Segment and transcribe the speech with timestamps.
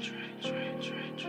[0.00, 1.28] 追追追追。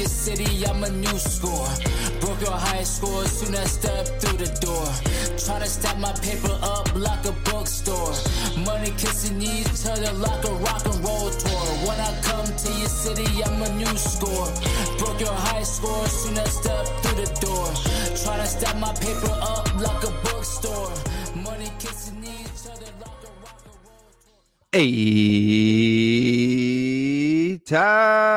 [0.00, 1.68] Your city, I'm a new score.
[2.20, 4.86] Broke your high score soon I step through the door.
[5.36, 8.14] Tryna stack my paper up like a bookstore.
[8.64, 11.66] Money kissing each other like a rock and roll tour.
[11.86, 14.48] When I come to your city, I'm a new score.
[14.98, 17.66] Broke your high score soon I step through the door.
[18.22, 20.92] Tryna stack my paper up like a bookstore.
[21.36, 24.40] Money kissing each other like a rock and roll tour.
[24.72, 25.90] Hey,
[27.66, 28.29] Tyler.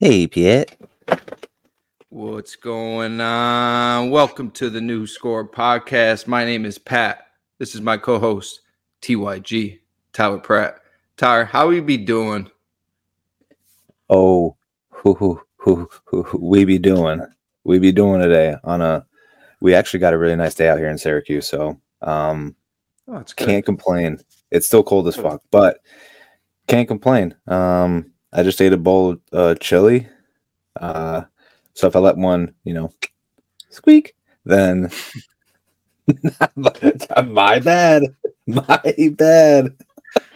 [0.00, 0.78] Hey, Piet.
[2.10, 4.10] What's going on?
[4.10, 6.28] Welcome to the New Score podcast.
[6.28, 7.26] My name is Pat.
[7.58, 8.60] This is my co-host,
[9.02, 9.80] TYG,
[10.12, 10.78] Tyler Pratt.
[11.16, 12.48] Tyler, how we be doing?
[14.08, 14.56] Oh,
[14.90, 17.20] who, who, who, who, who we be doing?
[17.64, 19.04] We be doing today on a.
[19.60, 22.54] We actually got a really nice day out here in Syracuse, so um,
[23.08, 24.18] Oh, can't complain.
[24.52, 25.80] It's still cold as fuck, but
[26.68, 27.34] can't complain.
[27.48, 30.08] Um, I just ate a bowl of uh, chili.
[30.80, 31.22] Uh,
[31.74, 32.92] so if I let one, you know,
[33.70, 34.90] squeak, then
[36.56, 38.02] my bad,
[38.46, 38.80] my
[39.16, 39.76] bad.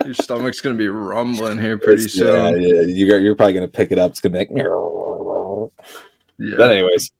[0.05, 2.61] Your stomach's gonna be rumbling here pretty It's- soon.
[2.63, 4.11] yeah, you're you're probably gonna pick it up.
[4.13, 4.51] It's gonna like.
[6.39, 6.55] Yeah.
[6.57, 7.11] But anyways.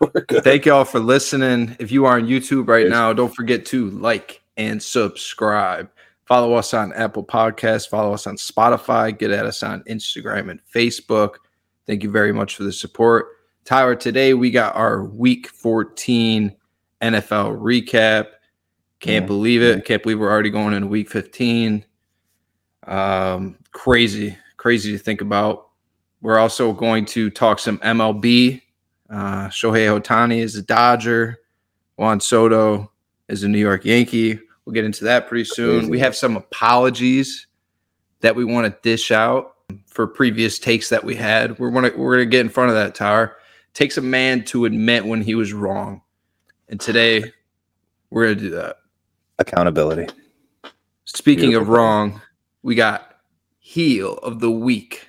[0.42, 1.76] Thank y'all for listening.
[1.78, 2.90] If you are on YouTube right Yes.
[2.90, 5.88] now, don't forget to like and subscribe.
[6.26, 7.88] Follow us on Apple Podcasts.
[7.88, 9.16] Follow us on Spotify.
[9.16, 11.34] Get at us on Instagram and Facebook.
[11.86, 13.26] Thank you very much for the support.
[13.64, 16.54] Tyler, today we got our week 14
[17.02, 18.26] NFL recap.
[19.00, 19.26] Can't Yeah.
[19.26, 19.84] believe it.
[19.84, 21.84] Can't believe we're already going into week 15.
[22.86, 25.68] Um, crazy, crazy to think about.
[26.22, 28.62] We're also going to talk some MLB.
[29.10, 31.38] Uh, Shohei Ohtani is a Dodger.
[31.96, 32.90] Juan Soto
[33.28, 34.40] is a New York Yankee.
[34.64, 35.88] We'll get into that pretty soon.
[35.88, 37.46] We have some apologies
[38.20, 41.58] that we want to dish out for previous takes that we had.
[41.58, 43.36] We're gonna we're gonna get in front of that tower.
[43.74, 46.00] Takes a man to admit when he was wrong,
[46.68, 47.32] and today
[48.10, 48.76] we're gonna do that.
[49.38, 50.06] Accountability.
[51.04, 52.20] Speaking of wrong,
[52.62, 53.16] we got
[53.58, 55.08] heel of the week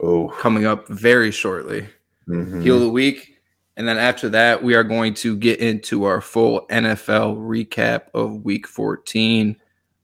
[0.00, 1.86] Oh, coming up very shortly.
[2.28, 2.62] mhm.
[2.62, 3.35] heel of the week.
[3.76, 8.44] And then after that, we are going to get into our full NFL recap of
[8.44, 9.56] week 14,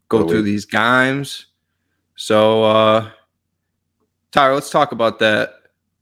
[0.08, 1.46] go a through these games.
[2.16, 3.10] So, uh,
[4.30, 5.54] Tyler, let's talk about that.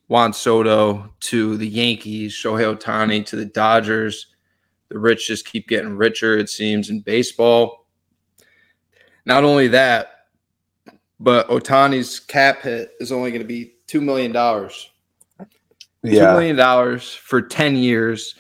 [0.09, 4.27] Juan Soto to the Yankees, Shohei Ohtani to the Dodgers.
[4.89, 7.87] The rich just keep getting richer, it seems, in baseball.
[9.25, 10.27] Not only that,
[11.21, 14.33] but Ohtani's cap hit is only going to be $2 million
[16.05, 18.35] two yeah, million dollars for 10 years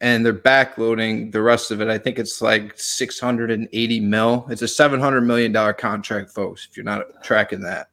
[0.00, 1.88] and they're backloading the rest of it.
[1.88, 4.46] I think it's like 680 mil.
[4.50, 7.88] It's a 700 million dollar contract folks if you're not tracking that.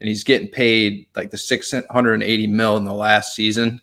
[0.00, 3.80] And he's getting paid like the 680 mil in the last season.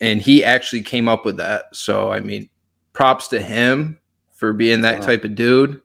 [0.00, 1.74] And he actually came up with that.
[1.74, 2.48] So i mean
[2.92, 3.98] props to him
[4.32, 5.06] for being that Wow.
[5.06, 5.80] type of dude.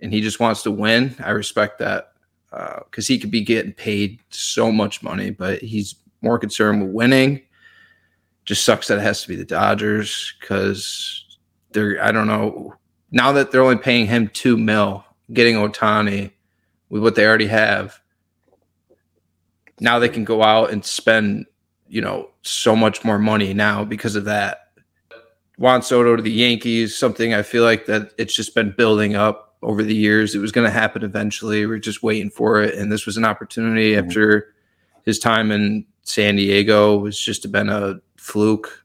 [0.00, 1.14] And he just wants to win.
[1.22, 2.12] I respect that
[2.52, 6.92] uh, because he could be getting paid so much money but he's more concerned with
[6.92, 7.42] winning.
[8.44, 11.24] Just sucks that it has to be the Dodgers because
[11.72, 12.74] they're I don't know
[13.10, 16.32] now that they're only paying him two mil, getting Ohtani
[16.88, 18.00] with what they already have.
[19.80, 21.46] Now they can go out and spend
[21.88, 24.58] you know so much more money now because of that.
[25.58, 29.54] Juan Soto to the Yankees, something I feel like that it's just been building up
[29.62, 30.34] over the years.
[30.34, 31.66] It was going to happen eventually.
[31.66, 34.04] We're just waiting for it, and this was an opportunity Mhm.
[34.04, 34.54] after
[35.04, 38.84] his time in San Diego was just been a fluke.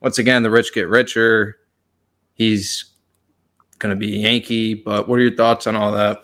[0.00, 1.58] Once again, the rich get richer.
[2.34, 2.84] He's
[3.78, 6.22] going to be Yankee, but what are your thoughts on all that?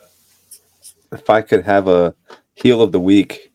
[1.13, 2.15] if I could have a
[2.55, 3.53] heel of the week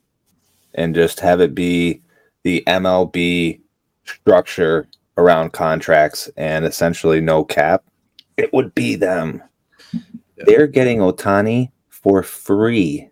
[0.75, 2.01] and just have it be
[2.43, 3.61] the MLB
[4.05, 4.87] structure
[5.17, 7.83] around contracts and essentially no cap,
[8.37, 9.43] it would be them.
[9.93, 9.99] Yeah.
[10.45, 13.09] They're getting Ohtani for free.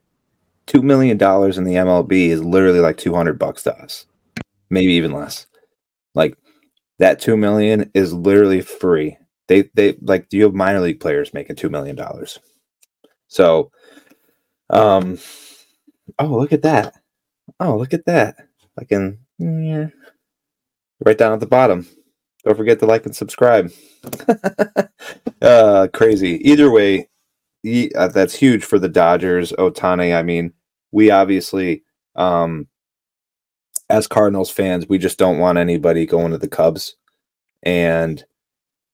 [0.72, 4.06] Two million dollars in the MLB is literally like two hundred bucks to us,
[4.70, 5.46] maybe even less.
[6.16, 6.38] Like
[7.00, 9.18] that two million is literally free.
[9.50, 12.40] They they like you have minor league players making two million dollars.
[13.28, 13.70] So,
[14.70, 15.20] um,
[16.20, 16.96] oh look at that!
[17.60, 18.38] Oh look at that!
[18.80, 19.88] I can yeah.
[21.06, 21.86] right down at the bottom.
[22.46, 23.74] Don't forget to like and subscribe.
[25.42, 26.40] uh, crazy.
[26.50, 27.10] Either way,
[27.62, 29.52] he, uh, that's huge for the Dodgers.
[29.52, 30.54] Ohtani, I mean,
[30.92, 31.84] we obviously,
[32.16, 32.68] um,
[33.90, 36.96] as Cardinals fans, we just don't want anybody going to the Cubs.
[37.64, 38.24] And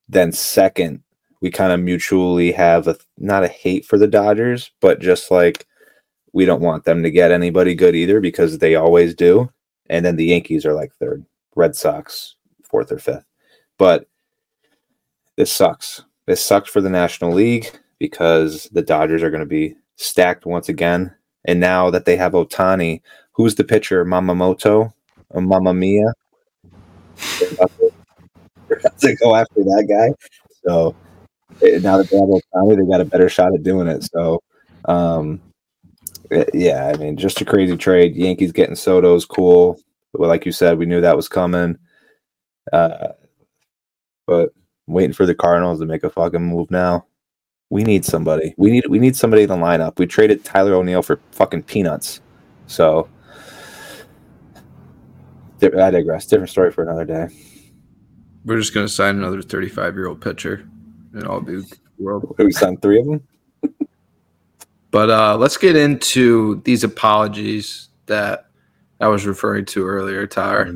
[0.10, 1.04] then second,
[1.42, 5.66] we kind of mutually have a not a hate for the Dodgers, but just like
[6.34, 9.52] we don't want them to get anybody good either because they always do.
[9.90, 13.26] And then the Yankees are like third, Red Sox fourth or fifth.
[13.78, 14.08] But
[15.36, 16.04] this sucks.
[16.26, 17.68] This sucks for the National League
[18.00, 21.14] because the Dodgers are going to be stacked once again.
[21.48, 23.02] And now that they have Ohtani,
[23.32, 24.06] who's the pitcher?
[24.06, 24.94] Mamamoto?
[25.30, 26.14] Or Mamma Mia?
[27.40, 30.14] They're about to- go after that guy.
[30.68, 30.96] So
[31.62, 34.04] eh, now that they have Ohtani, they got a better shot at doing it.
[34.04, 34.42] So,
[34.86, 35.42] um,
[36.32, 38.16] eh, yeah, I mean, just a crazy trade.
[38.16, 39.80] Yankees getting Soto's cool.
[40.14, 41.78] Like you said, we knew that was coming.
[42.74, 43.10] Uh,
[44.26, 44.50] but
[44.88, 47.06] waiting for the Cardinals to make a fucking move now.
[47.70, 48.54] We need somebody.
[48.58, 50.00] We need we need somebody in the lineup.
[50.00, 52.22] We traded Tyler O'Neill for fucking peanuts.
[52.68, 53.10] So
[55.62, 56.26] I digress.
[56.26, 57.28] Different story for another day.
[58.46, 60.68] We're just gonna sign another 35 year old pitcher,
[61.14, 61.62] and all be
[61.98, 62.34] world.
[62.38, 63.28] We signed three of them.
[64.90, 68.46] But uh, let's get into these apologies that
[69.02, 70.74] I was referring to earlier, Tyler.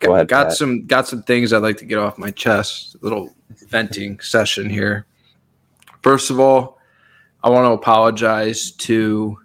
[0.00, 0.28] Go ahead.
[0.28, 0.56] got Pat.
[0.56, 2.96] some got some things I'd like to get off my chest.
[2.96, 3.32] A little
[3.68, 5.06] venting session here.
[6.02, 6.78] First of all,
[7.42, 9.38] I want to apologize to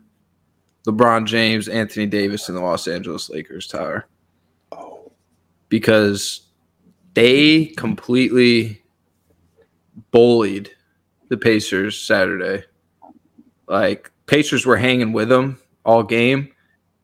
[0.86, 4.08] LeBron James, Anthony Davis, and the Los Angeles Lakers, Tyler,
[4.72, 5.12] Oh,
[5.70, 6.48] because
[7.14, 8.84] they completely
[10.12, 10.70] bullied
[11.30, 12.64] the Pacers Saturday.
[13.68, 16.50] Like Pacers were hanging with them all game,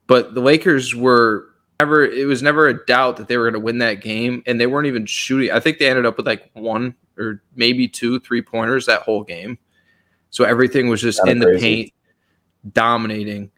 [0.07, 1.47] but the Lakers were
[1.79, 2.05] never.
[2.05, 4.67] It was never a doubt that they were going to win that game, and they
[4.67, 5.51] weren't even shooting.
[5.51, 9.23] I think they ended up with like one or maybe two three pointers that whole
[9.23, 9.57] game.
[10.29, 11.61] So everything was just Kinda in the crazy.
[11.61, 11.93] paint,
[12.73, 13.51] dominating.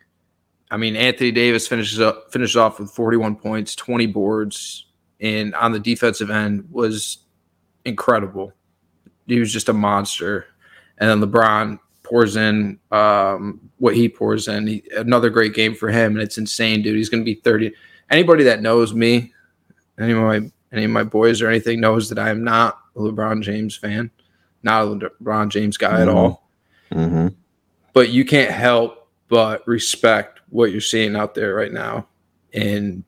[0.71, 4.87] I mean, Anthony Davis finishes up finishes off with 41 points, 20 boards,
[5.19, 7.19] and on the defensive end was
[7.85, 8.53] incredible.
[9.27, 10.47] He was just a monster.
[10.97, 14.67] And then LeBron pours in um, what he pours in.
[14.67, 16.95] He, another great game for him, and it's insane, dude.
[16.95, 17.71] He's going to be 30.
[18.09, 19.33] Anybody that knows me,
[19.99, 22.99] any of my any of my boys or anything knows that I am not a
[22.99, 24.09] LeBron James fan,
[24.63, 26.13] not a LeBron James guy at Mhm.
[26.15, 26.49] all
[26.91, 27.27] hmm
[27.93, 32.07] but you can't help but respect what you're seeing out there right now.
[32.53, 33.03] And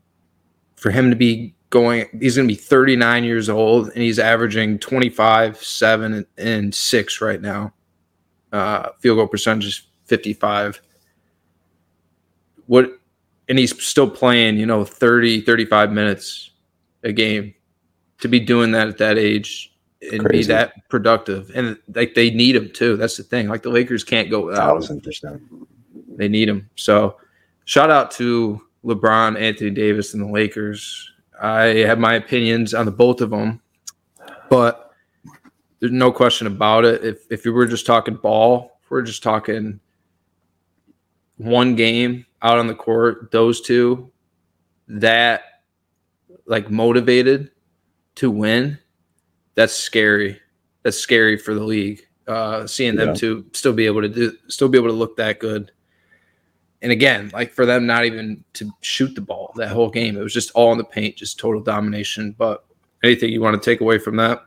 [0.76, 4.78] for him to be going, he's going to be 39 years old and he's averaging
[4.78, 7.72] 25, 7, and, and 6 right now.
[8.52, 10.80] Uh, field goal percentage is 55.
[12.66, 12.90] What,
[13.48, 16.50] and he's still playing, you know, 30, 35 minutes
[17.04, 17.54] a game
[18.20, 21.50] to be doing that at that age and be that productive.
[21.54, 22.96] And like they need him too.
[22.96, 23.48] That's the thing.
[23.48, 25.42] Like the Lakers can't go without thousand percent.
[26.16, 26.68] They need him.
[26.76, 27.16] So
[27.64, 31.12] shout out to LeBron, Anthony Davis, and the Lakers.
[31.40, 33.60] I have my opinions on the both of them,
[34.48, 34.90] but
[35.80, 37.04] there's no question about it.
[37.04, 39.80] If if we were just talking ball, if we're just talking
[41.36, 44.10] one game out on the court, those two
[44.88, 45.42] that
[46.46, 47.50] like motivated
[48.14, 48.78] to win,
[49.56, 50.40] that's scary.
[50.84, 52.06] That's scary for the league.
[52.28, 53.14] Uh, seeing them Yeah.
[53.14, 55.72] to still be able to do, still be able to look that good.
[56.82, 60.22] And again, like for them not even to shoot the ball that whole game, it
[60.22, 62.34] was just all in the paint, just total domination.
[62.36, 62.64] But
[63.02, 64.44] anything you want to take away from that?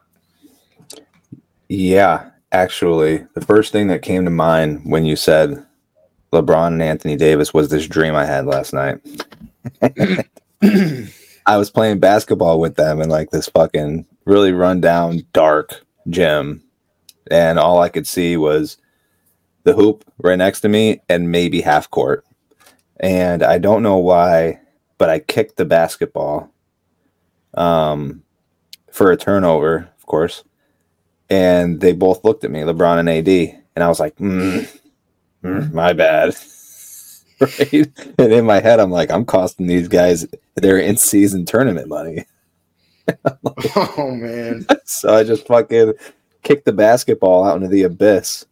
[1.69, 5.65] Yeah, actually, the first thing that came to mind when you said
[6.33, 8.99] LeBron and Anthony Davis was this dream I had last night.
[11.45, 16.63] I was playing basketball with them in like this fucking really run down, dark gym,
[17.29, 18.77] and all I could see was
[19.63, 22.25] the hoop right next to me and maybe half court.
[22.99, 24.59] And I don't know why,
[24.97, 26.51] but I kicked the basketball
[27.53, 28.23] um,
[28.91, 30.43] for a turnover, of course
[31.29, 33.27] and they both looked at me, LeBron and AD,
[33.75, 34.67] and I was like, mm,
[35.43, 36.35] mm, "My bad."
[37.39, 37.87] right?
[38.17, 42.25] And in my head, I'm like, "I'm costing these guys their in-season tournament money."
[43.75, 45.93] oh man, so I just fucking
[46.43, 48.45] kicked the basketball out into the abyss.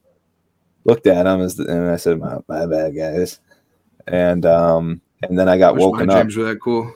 [0.86, 3.40] Looked at him as, and I said, "My, my bad, guys."
[4.08, 6.26] And um, and then I got my woken up.
[6.36, 6.94] were that cool.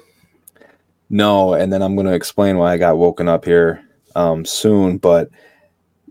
[1.10, 3.84] No, and then I'm going to explain why I got woken up here
[4.16, 4.98] um, soon.
[4.98, 5.30] But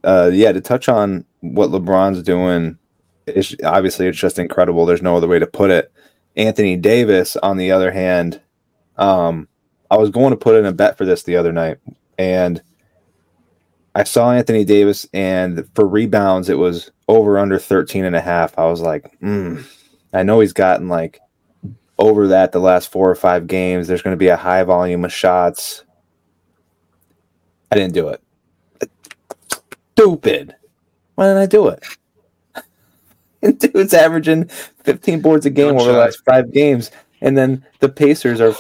[0.05, 2.79] uh, yeah, to touch on what LeBron's doing,
[3.27, 4.85] it's, obviously it's just incredible.
[4.85, 5.91] There's no other way to put it.
[6.37, 8.41] Anthony Davis, on the other hand,
[8.97, 9.49] um,
[9.91, 11.79] I was going to put in a bet for this the other night,
[12.19, 12.63] and
[13.95, 18.57] I saw Anthony Davis, and for rebounds, it was over under 13 and a half.
[18.59, 19.65] I was like, mm,
[20.13, 21.21] I know he's gotten like
[21.99, 23.89] over that the last four or five games.
[23.89, 25.85] There's going to be a high volume of shots.
[27.71, 28.23] I didn't do it.
[29.93, 30.55] Stupid.
[31.15, 31.85] Why didn't I do it?
[33.43, 34.49] And dude's averaging
[34.85, 36.91] 15 boards a game Gun over the last five games.
[37.21, 38.55] And then the Pacers are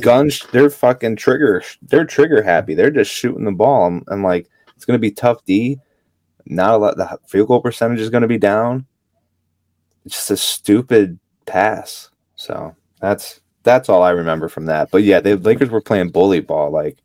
[0.00, 0.46] guns.
[0.52, 1.62] They're fucking trigger.
[1.82, 2.74] They're trigger happy.
[2.74, 3.86] They're just shooting the ball.
[3.86, 5.78] I'm, I'm like, it's going to be tough D.
[6.44, 6.96] Not a lot.
[6.96, 8.86] The field goal percentage is going to be down.
[10.04, 12.10] It's just a stupid pass.
[12.34, 14.90] So that's that's all I remember from that.
[14.90, 16.70] But yeah, the Lakers were playing bully ball.
[16.70, 16.98] Like,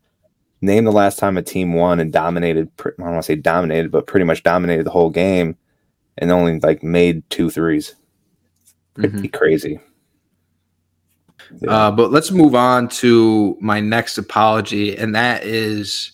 [0.62, 2.72] name the last time a team won and dominated.
[2.80, 5.56] I don't want to say dominated, but pretty much dominated the whole game,
[6.18, 7.96] and only like made two threes.
[8.96, 9.38] Pretty mm-hmm.
[9.38, 9.80] crazy.
[11.62, 11.70] Yeah.
[11.70, 16.14] Uh, but let's move on to my next apology, and that is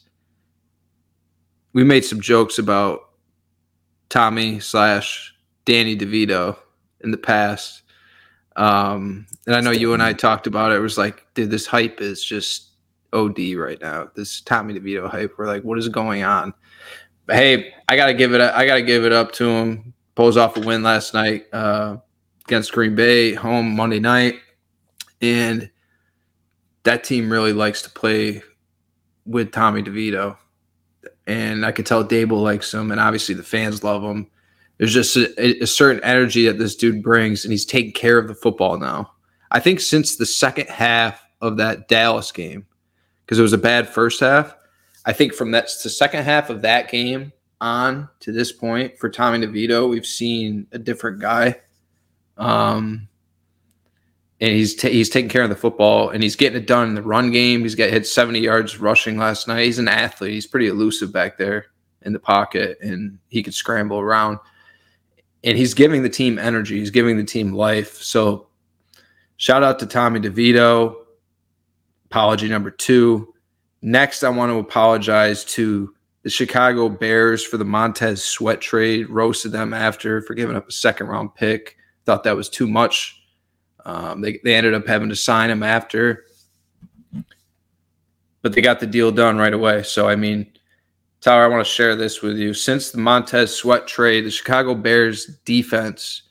[1.73, 3.09] we made some jokes about
[4.09, 5.33] Tommy slash
[5.65, 6.57] Danny DeVito
[7.01, 7.81] in the past.
[8.55, 10.75] Um, and I know you and I talked about it.
[10.75, 12.69] It was like, dude, this hype is just
[13.11, 14.09] OD right now.
[14.15, 15.33] This Tommy DeVito hype.
[15.37, 16.53] We're like, what is going on?
[17.25, 18.41] But hey, I gotta give it.
[18.41, 19.93] I gotta give it up to him.
[20.15, 21.97] Pulls off a win last night uh,
[22.45, 24.35] against Green Bay, home Monday night,
[25.23, 25.71] and
[26.83, 28.43] that team really likes to play
[29.25, 30.37] with Tommy DeVito.
[31.25, 34.27] And I could tell Daboll likes him, and obviously the fans love him.
[34.77, 38.27] There's just a, a certain energy that this dude brings, and he's taking care of
[38.27, 39.13] the football now.
[39.51, 42.65] I think since the second half of that Dallas game,
[43.25, 44.53] because it was a bad first half,
[45.05, 49.09] I think from that the second half of that game on to this point for
[49.09, 51.61] Tommy DeVito, we've seen a different guy.
[52.35, 53.07] Um,
[54.43, 56.95] and he's ta he's taking care of the football and he's getting it done in
[56.95, 57.61] the run game.
[57.61, 59.63] He's got hit 70 yards rushing last night.
[59.63, 60.33] He's an athlete.
[60.33, 61.67] He's pretty elusive back there
[62.01, 64.39] in the pocket and he could scramble around.
[65.45, 66.77] And he's giving the team energy.
[66.77, 68.01] He's giving the team life.
[68.01, 68.47] So
[69.37, 70.93] shout out to Tommy DeVito.
[72.07, 73.33] Apology number two.
[73.81, 79.09] Next, I want to apologize to the Chicago Bears for the Montez Sweat trade.
[79.09, 81.77] Roasted them after for giving up a second round pick.
[82.05, 83.22] Thought that was too much.
[83.85, 86.25] Um, they, they ended up having to sign him after,
[88.41, 89.83] but they got the deal done right away.
[89.83, 90.51] So, I mean,
[91.21, 92.53] Tyler, I want to share this with you.
[92.53, 96.23] Since the Montez Sweat trade, the Chicago Bears defense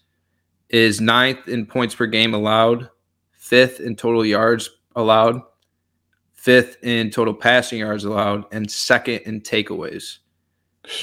[0.68, 2.88] is ninth in points per game allowed,
[3.32, 5.42] fifth in total yards allowed,
[6.32, 10.18] fifth in total passing yards allowed, and second in takeaways.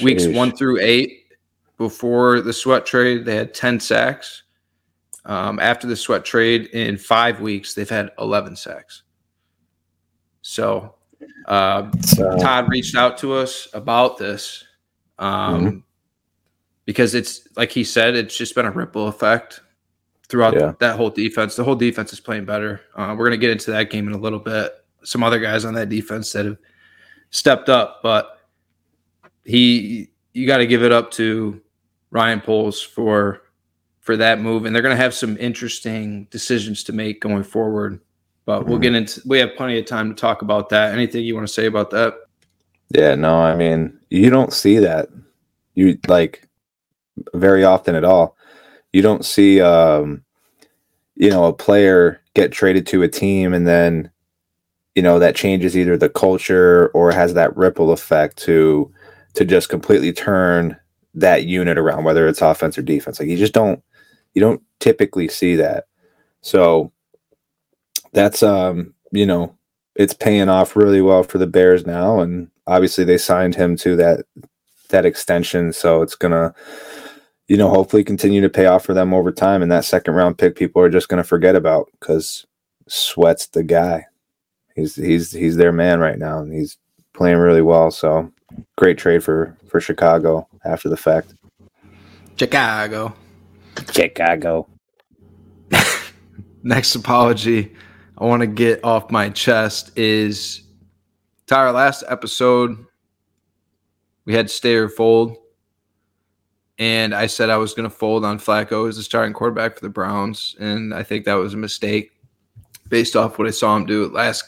[0.02, 1.20] Weeks one through eight,
[1.80, 4.42] before the Sweat trade, they had 10 sacks.
[5.26, 9.02] Um, after the Sweat trade, in five weeks, they've had 11 sacks.
[10.42, 10.94] So,
[11.46, 14.64] uh, So, Todd reached out to us about this
[15.18, 15.82] um, Mhm.
[16.86, 19.60] because it's like he said, it's just been a ripple effect
[20.28, 20.72] throughout Yeah.
[20.80, 21.56] that whole defense.
[21.56, 22.80] The whole defense is playing better.
[22.94, 24.72] Uh, we're going to get into that game in a little bit.
[25.02, 26.56] Some other guys on that defense that have
[27.30, 28.38] stepped up, but
[29.44, 31.60] he, you got to give it up to
[32.10, 33.42] Ryan Poles for
[34.10, 38.00] for that move, and they're going to have some interesting decisions to make going forward.
[38.44, 39.22] But we'll get into.
[39.24, 40.92] We have plenty of time to talk about that.
[40.92, 42.14] Anything you want to say about that?
[42.90, 45.08] yeah, no, I mean, you don't see that.
[45.74, 46.48] You like
[47.34, 48.36] very often at all.
[48.92, 50.24] You don't see, um,
[51.14, 54.10] you know, a player get traded to a team and then,
[54.96, 58.92] you know, that changes either the culture or has that ripple effect to
[59.34, 60.76] to just completely turn
[61.14, 63.20] that unit around, whether it's offense or defense.
[63.20, 63.80] Like you just don't
[64.34, 65.84] you don't typically see that.
[66.42, 66.92] So
[68.12, 69.56] that's um, you know,
[69.94, 73.96] it's paying off really well for the Bears now, and obviously they signed him to
[73.96, 74.24] that
[74.88, 76.54] that extension, so it's gonna,
[77.48, 79.62] you know, hopefully continue to pay off for them over time.
[79.62, 82.46] And that second round pick, people are just gonna forget about because
[82.88, 84.06] Sweat's the guy.
[84.74, 86.78] He's he's he's their man right now, and he's
[87.12, 87.90] playing really well.
[87.90, 88.32] So
[88.76, 91.34] great trade for for Chicago after the fact.
[92.36, 93.14] Chicago.
[93.92, 94.68] Chicago.
[96.62, 97.74] Next apology
[98.18, 100.62] I want to get off my chest is
[101.46, 101.72] Tyler.
[101.72, 102.84] Last episode
[104.26, 105.36] we had stay or fold,
[106.78, 109.80] and I said I was going to fold on Flacco as the starting quarterback for
[109.80, 112.12] the Browns, and I think that was a mistake
[112.88, 114.44] based off what I saw him do last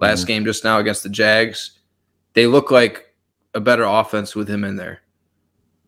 [0.00, 0.28] last Mhm.
[0.28, 1.72] game just now against the Jags.
[2.32, 3.14] They look like
[3.52, 5.00] a better offense with him in there.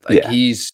[0.08, 0.30] Like Yeah.
[0.30, 0.70] he's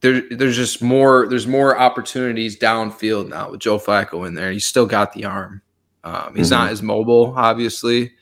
[0.00, 0.22] there.
[0.30, 1.28] There's just more.
[1.28, 4.52] There's more opportunities downfield now with Joe Flacco in there.
[4.52, 5.62] He's still got the arm.
[6.02, 8.12] Um, he's not as mobile, obviously,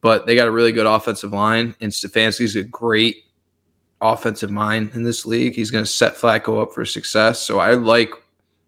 [0.00, 3.24] but they got a really good offensive line, and Stefanski's a great
[4.00, 5.54] offensive mind in this league.
[5.54, 7.40] He's going to set Flacco up for success.
[7.40, 8.10] So I like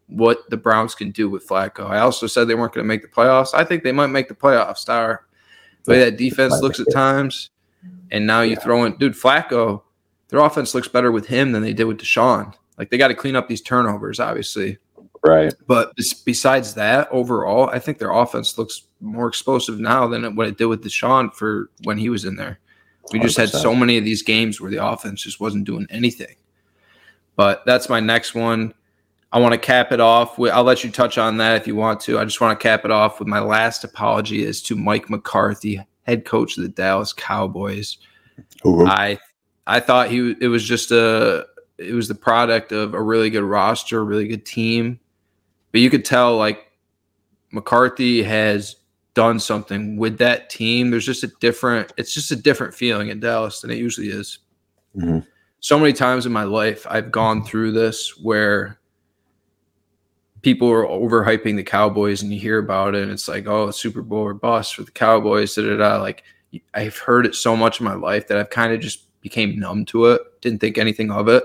[0.07, 1.89] what the Browns can do with Flacco.
[1.89, 3.55] I also said they weren't going to make the playoffs.
[3.55, 4.79] I think they might make the playoffs.
[4.79, 5.27] Star,
[5.85, 7.51] the way that defense looks at times,
[8.11, 8.61] and now you yeah.
[8.61, 9.83] throw in, dude, Flacco.
[10.31, 12.55] Their offense looks better with him than they did with Deshaun.
[12.79, 14.79] Like they got to clean up these turnovers, obviously.
[15.23, 15.53] Right.
[15.67, 15.93] But
[16.25, 20.67] besides that, overall, I think their offense looks more explosive now than what it did
[20.67, 22.59] with Deshaun for when he was in there.
[23.13, 23.41] We just 100%.
[23.41, 26.37] had so many of these games where the offense just wasn't doing anything.
[27.37, 28.73] But that's my next one.
[29.33, 30.39] I want to cap it off.
[30.39, 32.19] With, I'll let you touch on that if you want to.
[32.19, 35.81] I just want to cap it off with my last apology is to Mike McCarthy,
[36.03, 37.99] head coach of the Dallas Cowboys.
[38.67, 38.87] Ooh.
[38.87, 39.19] I
[39.67, 41.47] I thought he it was just a
[41.79, 45.01] it was the product of a really good roster, a really good team,
[45.73, 46.71] but you could tell like
[47.53, 48.77] McCarthy has
[49.15, 50.91] done something with that team.
[50.91, 54.39] There's just a different it's just a different feeling in Dallas than it usually is.
[54.97, 55.21] Mm-hmm.
[55.61, 58.79] So many times in my life I've gone through this where
[60.43, 64.03] people are overhyping the Cowboys and you hear about it and it's like, oh, Super
[64.03, 66.01] Bowl or bust for the Cowboys, da da da.
[66.01, 66.25] Like
[66.75, 69.85] I've heard it so much in my life that I've kind of just became numb
[69.87, 71.45] to it, didn't think anything of it.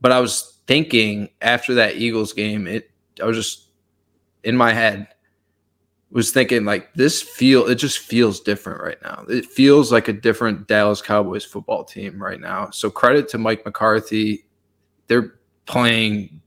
[0.00, 2.90] But I was thinking after that Eagles game, it
[3.22, 3.68] I was just
[4.44, 5.08] in my head
[6.10, 9.24] was thinking like this feel it just feels different right now.
[9.28, 12.70] It feels like a different Dallas Cowboys football team right now.
[12.70, 14.46] So credit to Mike McCarthy.
[15.08, 15.34] They're
[15.66, 16.40] playing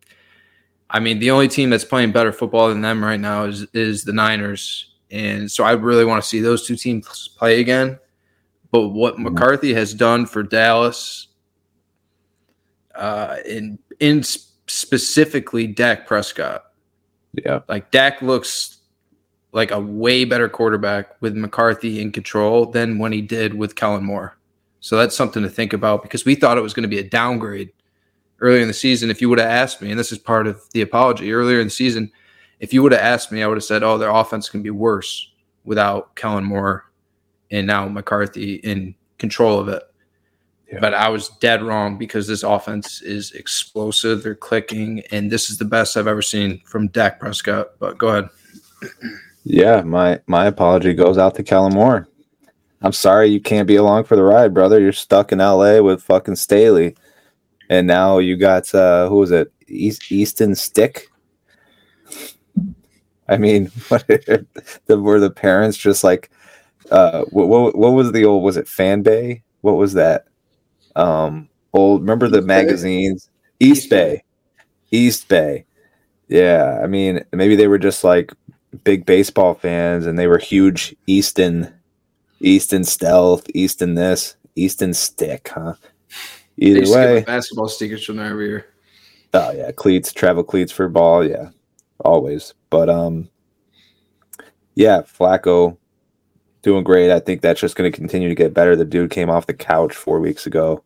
[0.90, 4.04] I mean, the only team that's playing better football than them right now is is
[4.04, 8.00] the Niners, and so I really want to see those two teams play again.
[8.72, 9.24] But what mm-hmm.
[9.24, 11.28] McCarthy has done for Dallas,
[12.96, 16.66] uh, in in specifically Dak Prescott,
[17.34, 18.78] yeah, like Dak looks
[19.52, 24.04] like a way better quarterback with McCarthy in control than when he did with Kellen
[24.04, 24.38] Moore.
[24.80, 27.10] So that's something to think about because we thought it was going to be a
[27.10, 27.72] downgrade
[28.42, 30.62] earlier in the season, if you would have asked me, and this is part of
[30.72, 32.12] the apology earlier in the season,
[32.60, 34.70] if you would have asked me, I would have said, "Oh, their offense can be
[34.70, 35.32] worse
[35.64, 36.89] without Kellen Moore
[37.52, 39.84] and now McCarthy in control of it."
[40.72, 40.80] Yeah.
[40.80, 44.22] But I was dead wrong because this offense is explosive.
[44.22, 47.80] They're clicking, and this is the best I've ever seen from Dak Prescott.
[47.80, 48.30] But go ahead.
[49.46, 52.08] Yeah, my my apology goes out to Kellen Moore.
[52.82, 54.80] I'm sorry you can't be along for the ride, brother.
[54.80, 56.96] You're stuck in LA with fucking Staley
[57.70, 59.54] and now you got uh, who was it?
[59.68, 61.08] East, Easton Stick.
[63.28, 66.32] I mean, what the, were the parents just like,
[66.92, 68.44] uh, what, what, what was the old?
[68.44, 69.44] Was it Fan Bay?
[69.62, 70.26] What was that?
[70.96, 72.02] Um, old.
[72.02, 73.30] Remember the East magazines?
[73.60, 73.66] Bay?
[73.66, 74.24] East Bay.
[74.92, 75.66] East Bay.
[76.28, 78.34] Yeah, I mean, maybe they were just like
[78.84, 81.74] big baseball fans, and they were huge Easton,
[82.40, 85.74] Easton Stealth, Easton this, Easton Stick, huh?
[86.58, 88.66] Either way, basketball stickers from there every year.
[89.34, 91.50] Oh yeah, cleats, travel cleats for ball, yeah,
[92.00, 92.54] always.
[92.70, 93.30] But um,
[94.76, 95.78] yeah, Flacco
[96.62, 97.12] doing great.
[97.12, 98.76] I think that's just going to continue to get better.
[98.76, 100.84] The dude came off the couch four weeks ago,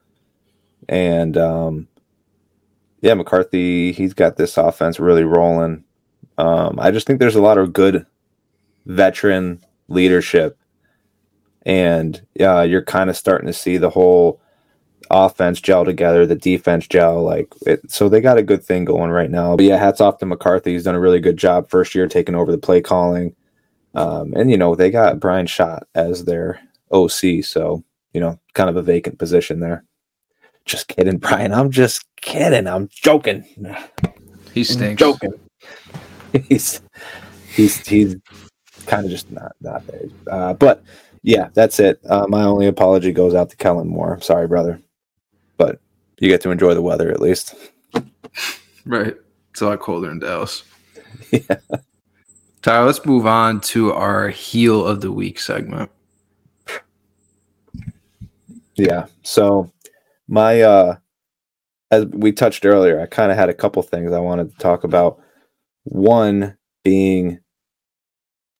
[0.87, 1.87] and um,
[3.01, 5.83] yeah, McCarthy, he's got this offense really rolling.
[6.37, 8.05] Um, I just think there's a lot of good
[8.85, 10.57] veteran leadership,
[11.65, 14.39] and yeah, you're kind of starting to see the whole
[15.11, 17.23] offense gel together, the defense gel.
[17.23, 19.55] Like, it, so they got a good thing going right now.
[19.55, 20.73] But yeah, hats off to McCarthy.
[20.73, 23.35] He's done a really good job first year taking over the play calling.
[23.95, 26.59] Um, and, you know, they got Brian Schott as their
[26.91, 27.43] OC.
[27.43, 29.83] So, you know, kind of a vacant position there.
[30.65, 31.53] Just kidding, Brian.
[31.53, 32.67] I'm just kidding.
[32.67, 33.45] I'm joking.
[34.53, 35.01] He stinks.
[35.01, 35.33] I'm joking.
[36.47, 36.81] he's
[37.53, 38.15] he's he's
[38.85, 40.01] kind of just not not there.
[40.27, 40.83] Uh, but
[41.21, 41.99] yeah, that's it.
[42.09, 44.19] Uh, my only apology goes out to Kellen Moore.
[44.21, 44.79] Sorry, brother
[45.57, 45.79] but
[46.19, 47.55] you get to enjoy the weather at least.
[48.85, 49.15] Right.
[49.51, 50.63] It's a lot colder in Dallas.
[51.31, 51.55] yeah.
[52.63, 55.91] Tyler, let's move on to our heel of the week segment.
[58.75, 59.07] Yeah.
[59.21, 59.71] So
[60.29, 60.95] my uh
[61.91, 64.83] as we touched earlier, I kind of had a couple things I wanted to talk
[64.85, 65.19] about.
[65.83, 67.39] One being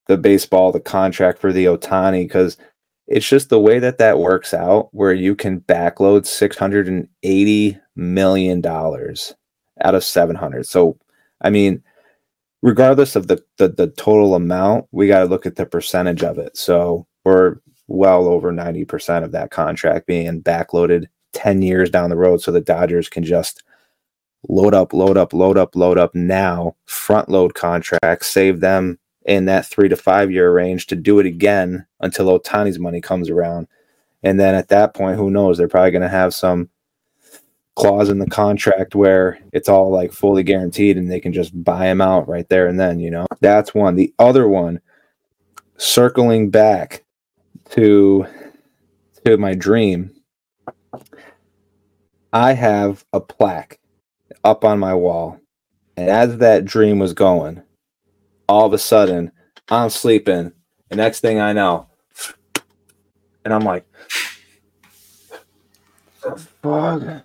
[0.06, 2.58] the baseball, the contract for the Ohtani, because
[3.06, 9.34] it's just the way that that works out where you can backload 680 million dollars
[9.80, 10.98] out of 700 so
[11.42, 11.82] i mean
[12.64, 16.38] regardless of the the, the total amount we got to look at the percentage of
[16.38, 22.16] it so we're well over 90% of that contract being backloaded 10 years down the
[22.16, 23.62] road so the dodgers can just
[24.48, 29.44] load up load up load up load up now front load contracts save them in
[29.44, 33.66] that three to five year range to do it again until Ohtani's money comes around.
[34.22, 35.58] And then at that point, who knows?
[35.58, 36.68] They're probably going to have some
[37.76, 41.86] clause in the contract where it's all like fully guaranteed and they can just buy
[41.86, 43.26] him out right there and then, you know.
[43.40, 43.96] That's one.
[43.96, 44.80] The other one,
[45.76, 47.04] circling back
[47.70, 48.26] to
[49.24, 50.14] to my dream,
[52.32, 53.80] I have a plaque
[54.44, 55.40] up on my wall.
[55.96, 57.62] And as that dream was going,
[58.48, 59.32] all of a sudden
[59.68, 60.52] I'm sleeping.
[60.90, 61.88] The next thing I know,
[63.44, 63.84] and I'm like,
[66.62, 67.24] fuck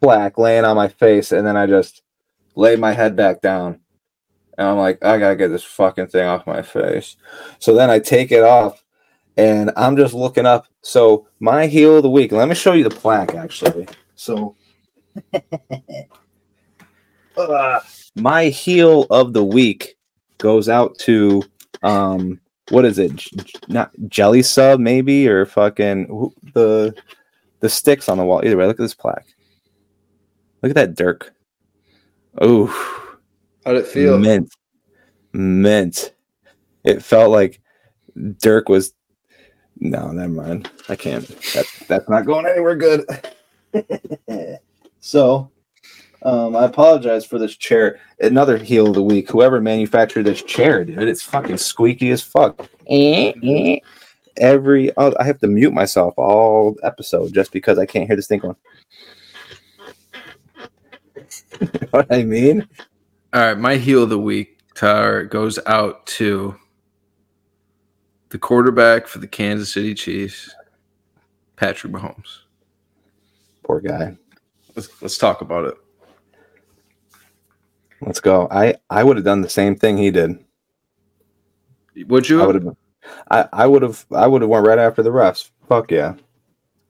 [0.00, 2.02] plaque laying on my face, and then I just
[2.54, 3.80] lay my head back down.
[4.58, 7.16] And I'm like, I gotta get this fucking thing off my face.
[7.58, 8.84] So then I take it off
[9.36, 10.66] and I'm just looking up.
[10.82, 13.88] So my heel of the week, let me show you the plaque actually.
[14.16, 14.56] So
[17.36, 17.80] uh,
[18.16, 19.96] my heel of the week
[20.38, 21.42] goes out to
[21.82, 23.16] um what is it?
[23.16, 23.30] J-
[23.68, 26.94] not jelly sub maybe or fucking the
[27.60, 28.44] the sticks on the wall.
[28.44, 29.26] Either way, look at this plaque.
[30.62, 31.34] Look at that Dirk.
[32.40, 32.66] Oh,
[33.64, 34.18] How'd it feel?
[34.18, 34.54] mint,
[35.32, 36.14] mint.
[36.84, 37.60] It felt like
[38.38, 38.92] Dirk was.
[39.78, 40.70] No, never mind.
[40.88, 41.26] I can't.
[41.54, 43.06] That, that's not going anywhere good.
[45.00, 45.50] so,
[46.22, 47.98] um, I apologize for this chair.
[48.20, 49.30] Another heel of the week.
[49.30, 52.68] Whoever manufactured this chair, dude, it's fucking squeaky as fuck.
[54.36, 58.26] Every oh, I have to mute myself all episode just because I can't hear this
[58.26, 58.56] thing going.
[61.60, 62.68] You know what I mean?
[63.32, 66.56] All right, my heel of the week, goes out to
[68.30, 70.54] the quarterback for the Kansas City Chiefs,
[71.56, 72.40] Patrick Mahomes.
[73.64, 74.16] Poor guy.
[74.74, 75.74] Let's let's talk about it.
[78.00, 78.48] Let's go.
[78.50, 80.42] I I would have done the same thing he did.
[82.06, 82.42] Would you?
[82.42, 82.76] I would have.
[83.30, 84.06] I I would have.
[84.12, 85.50] I would have went right after the refs.
[85.68, 86.14] Fuck yeah.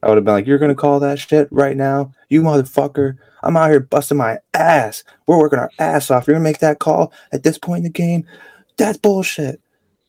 [0.02, 3.16] I would have been like, "You're gonna call that shit right now, you motherfucker!
[3.42, 5.04] I'm out here busting my ass.
[5.26, 6.26] We're working our ass off.
[6.26, 8.24] You're gonna make that call at this point in the game?
[8.76, 9.60] That's bullshit."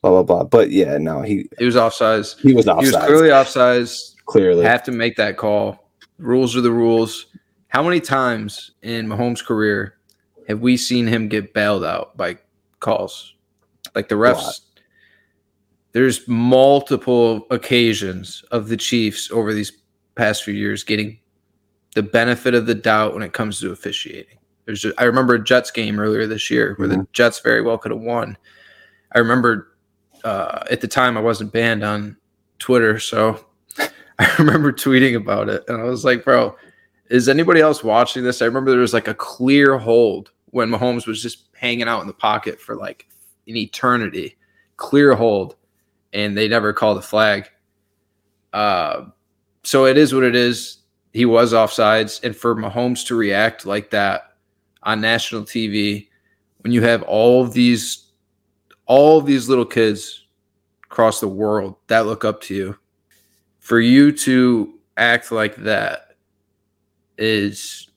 [0.02, 0.44] Blah blah blah.
[0.44, 2.38] But yeah, no, he he was offsides.
[2.40, 4.14] he was He was clearly offsides.
[4.26, 4.64] clearly.
[4.64, 5.90] Have to make that call.
[6.18, 7.26] Rules are the rules.
[7.68, 9.94] How many times in Mahomes' career
[10.48, 12.38] have we seen him get bailed out by
[12.80, 13.34] calls?
[13.94, 14.60] Like the refs.
[15.92, 19.72] There's multiple occasions of the Chiefs over these
[20.14, 21.18] past few years getting
[21.94, 24.38] the benefit of the doubt when it comes to officiating.
[24.64, 27.78] There's just, I remember a Jets game earlier this year where the Jets very well
[27.78, 28.36] could have won.
[29.14, 29.76] I remember
[30.24, 32.16] uh, at the time I wasn't banned on
[32.58, 33.44] Twitter, so
[34.18, 36.56] I remember tweeting about it, and I was like, "Bro,
[37.10, 41.06] is anybody else watching this?" I remember there was like a clear hold when Mahomes
[41.06, 43.08] was just hanging out in the pocket for like
[43.48, 44.36] an eternity,
[44.76, 45.56] clear hold,
[46.12, 47.50] and they never called a flag.
[48.52, 49.06] Uh,
[49.62, 50.78] so it is what it is.
[51.12, 54.34] He was offsides, and for Mahomes to react like that
[54.82, 56.08] on national TV,
[56.60, 58.06] when you have all of these,
[58.86, 60.26] all of these little kids
[60.84, 62.78] across the world that look up to you,
[63.58, 66.16] for you to act like that
[67.18, 67.90] is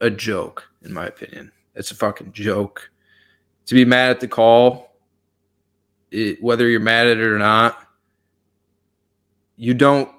[0.00, 1.50] a joke, in my opinion.
[1.74, 2.90] It's a fucking joke.
[3.66, 4.96] To be mad at the call,
[6.10, 7.86] it, whether you're mad at it or not,
[9.56, 10.10] you don't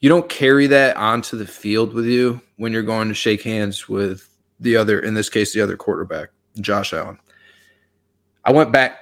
[0.00, 3.88] you don't carry that onto the field with you when you're going to shake hands
[3.88, 4.28] with
[4.60, 6.30] the other, in this case, the other quarterback,
[6.60, 7.18] Josh Allen.
[8.44, 8.98] I went back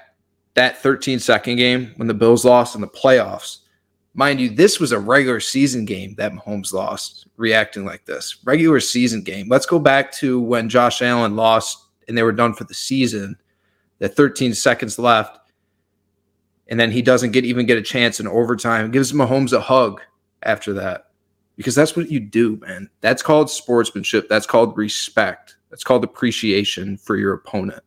[0.55, 3.59] that 13 second game when the Bills lost in the playoffs.
[4.15, 8.39] Mind you, this was a regular season game that Mahomes lost, reacting like this.
[8.45, 9.47] Regular season game.
[9.49, 13.37] Let's go back to when Josh Allen lost and they were done for the season.
[13.99, 15.39] The 13 seconds left,
[16.69, 18.91] and then he doesn't get even get a chance in overtime.
[18.91, 20.01] Gives Mahomes a hug
[20.47, 21.11] after that
[21.57, 22.89] because that's what you do, man.
[23.01, 24.29] That's called sportsmanship.
[24.29, 25.57] That's called respect.
[25.71, 27.83] That's called appreciation for your opponent.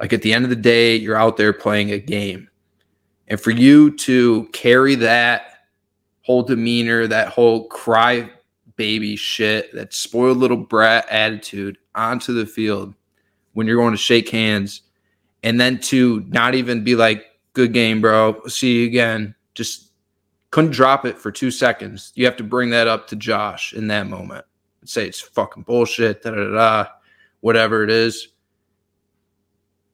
[0.00, 2.48] Like at the end of the day, you're out there playing a game.
[3.28, 5.66] And for you to carry that
[6.22, 8.30] whole demeanor, that whole cry
[8.76, 12.94] baby shit, that spoiled little brat attitude onto the field
[13.52, 14.82] when you're going to shake hands,
[15.42, 19.34] and then to not even be like, good game, bro, see you again.
[19.54, 19.91] Just
[20.52, 22.12] couldn't drop it for two seconds.
[22.14, 24.44] You have to bring that up to Josh in that moment
[24.80, 26.86] and say it's fucking bullshit, da da da,
[27.40, 28.28] whatever it is.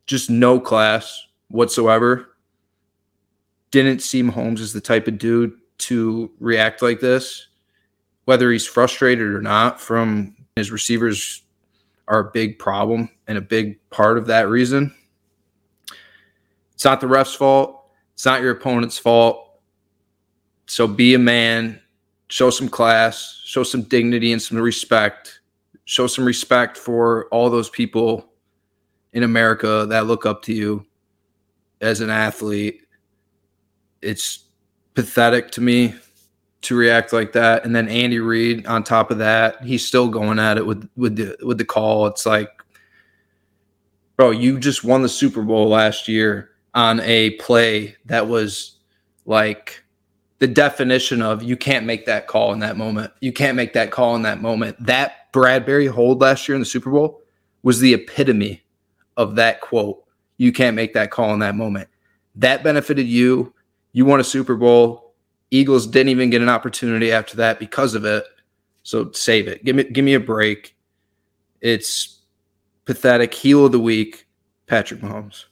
[0.07, 2.37] Just no class whatsoever.
[3.71, 7.47] Didn't seem Holmes as the type of dude to react like this,
[8.25, 11.42] whether he's frustrated or not from his receivers
[12.09, 14.92] are a big problem and a big part of that reason.
[16.75, 17.85] It's not the ref's fault.
[18.14, 19.47] It's not your opponent's fault.
[20.68, 21.81] So be a man,
[22.28, 25.40] show some class, show some dignity and some respect.
[25.87, 28.31] Show some respect for all those people
[29.14, 30.85] in America that look up to you
[31.81, 32.83] as an athlete.
[34.02, 34.44] It's
[34.92, 35.94] pathetic to me
[36.61, 37.64] to react like that.
[37.64, 41.16] And then Andy Reid on top of that, he's still going at it with with
[41.16, 42.07] the with the call.
[42.09, 42.50] It's like,
[44.18, 48.76] bro, you just won the Super Bowl last year on a play that was
[49.24, 49.83] like
[50.38, 53.12] the definition of you can't make that call in that moment.
[53.20, 54.77] You can't make that call in that moment.
[54.85, 57.20] That Bradbury hold last year in the Super Bowl
[57.62, 58.62] was the epitome
[59.16, 60.05] of that quote.
[60.37, 61.88] You can't make that call in that moment.
[62.37, 63.53] That benefited you.
[63.92, 65.09] You won a Super Bowl
[65.51, 68.24] Eagles didn't even get an opportunity after that because of it.
[68.83, 69.64] So save it.
[69.64, 70.77] Give me give me a break.
[71.61, 72.20] It's
[72.85, 73.35] pathetic.
[73.35, 74.27] Heel of the week,
[74.66, 75.44] Patrick Mahomes.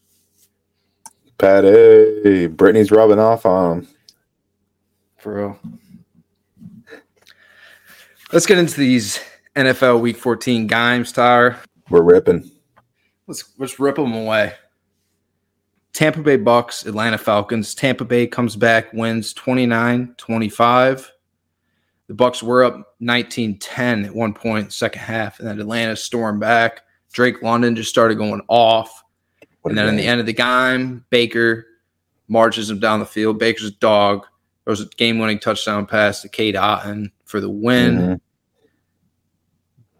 [1.38, 3.88] Patty, Brittany's rubbing off on him.
[5.16, 5.59] For real.
[8.33, 9.20] Let's get into these
[9.55, 11.59] NFL Week 14 games, Tyler.
[11.88, 12.50] We're ripping.
[13.26, 14.55] Let's let's rip them away.
[15.92, 17.74] Tampa Bay Bucks, Atlanta Falcons.
[17.74, 21.09] Tampa Bay comes back, wins 29-25.
[22.09, 26.83] The Bucks were up 19-10 at one point, second half, and then Atlanta stormed back.
[27.12, 29.02] Drake London just started going off.
[29.62, 31.66] What and then in the end of the game, Baker
[32.29, 33.38] marches him down the field.
[33.38, 34.26] Baker's a dog.
[34.66, 37.96] There was a game-winning touchdown pass to Cade Otton for the win.
[37.96, 38.14] Mm-hmm.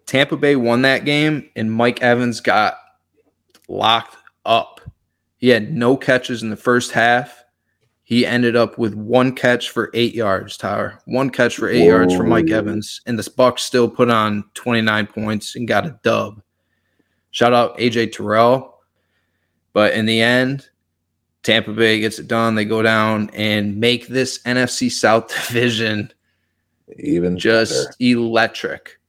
[0.05, 2.77] Tampa Bay won that game, and Mike Evans got
[3.67, 4.77] locked up
[5.37, 7.43] he had no catches in the first half.
[8.03, 10.99] He ended up with one catch for eight yards, Tyler.
[11.05, 11.97] One catch for eight Whoa.
[11.97, 13.01] yards for Mike Evans.
[13.05, 16.41] And the Bucks still put on 29 points and got a dub.
[17.31, 18.79] Shout out AJ Terrell.
[19.73, 20.69] But in the end,
[21.47, 22.55] Tampa Bay gets it done.
[22.55, 26.11] They go down and make this NFC South division
[26.99, 28.11] even just better.
[28.11, 28.99] electric.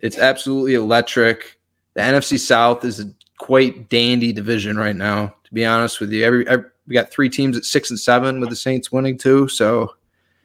[0.00, 1.60] It's absolutely electric.
[1.92, 6.24] The NFC South is a quite dandy division right now To be honest with you.
[6.24, 9.46] Every, every, we got three teams at six and seven with the Saints winning too.
[9.48, 9.94] So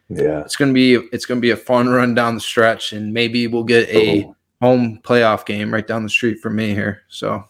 [0.10, 3.47] yeah, it's gonna be it's gonna be a fun run down the stretch, and maybe
[3.47, 4.36] we'll get a oh.
[4.62, 7.03] home playoff game right down the street from me here.
[7.07, 7.45] So,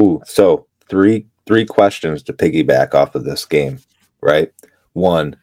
[0.00, 3.78] ooh, so three three questions to piggyback off of this game,
[4.20, 4.52] right?
[4.92, 5.36] One,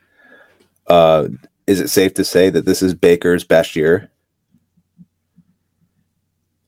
[0.88, 1.28] uh,
[1.68, 4.10] is it safe to say that this is Baker's best year?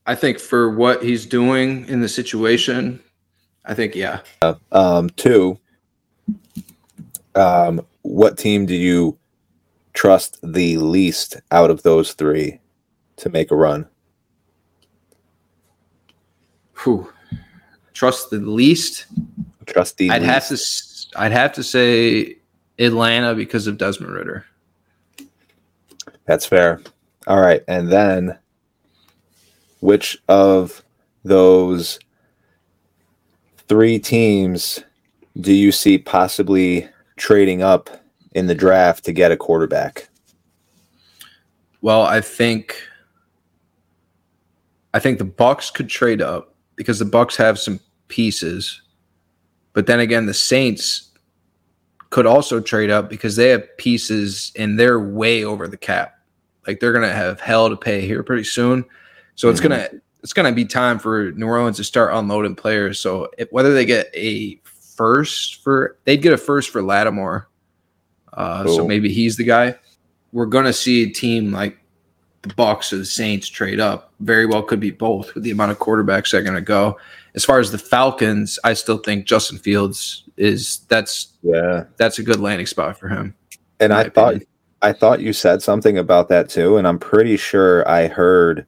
[0.05, 2.99] I think for what he's doing in the situation,
[3.65, 4.19] I think yeah.
[4.41, 5.57] Uh, um, two.
[7.35, 9.17] Um, what team do you
[9.93, 12.59] trust the least out of those three
[13.17, 13.87] to make a run?
[16.73, 17.12] Who
[17.93, 19.05] trust the least?
[19.65, 20.09] Trust the.
[20.09, 20.33] I'd least.
[20.33, 21.21] have to.
[21.21, 22.37] I'd have to say
[22.79, 24.45] Atlanta because of Desmond Ridder.
[26.25, 26.81] That's fair.
[27.27, 28.37] All right, and then
[29.79, 30.83] which of
[31.23, 31.99] those
[33.67, 34.79] three teams
[35.39, 37.89] do you see possibly trading up
[38.33, 40.09] in the draft to get a quarterback?
[41.81, 42.81] Well, I think
[44.93, 48.81] I think the Bucks could trade up because the Bucks have some pieces.
[49.73, 51.11] But then again, the Saints
[52.09, 56.19] could also trade up because they have pieces and they're way over the cap.
[56.67, 58.85] Like they're gonna have hell to pay here pretty soon.
[59.35, 59.51] So mm-hmm.
[59.51, 59.89] it's gonna
[60.23, 62.99] it's going to be time for New Orleans to start unloading players.
[62.99, 64.55] So if, whether they get a
[64.95, 67.49] first for, they'd get a first for Lattimore.
[68.31, 68.77] Uh, cool.
[68.77, 69.75] So maybe he's the guy.
[70.31, 71.77] We're going to see a team like
[72.43, 74.13] the Bucks or the Saints trade up.
[74.19, 76.97] Very well could be both with the amount of quarterbacks they're going to go.
[77.35, 82.23] As far as the Falcons, I still think Justin Fields is that's yeah that's a
[82.23, 83.35] good landing spot for him.
[83.79, 84.39] And I opinion.
[84.39, 84.47] thought
[84.81, 88.65] I thought you said something about that too, and I'm pretty sure I heard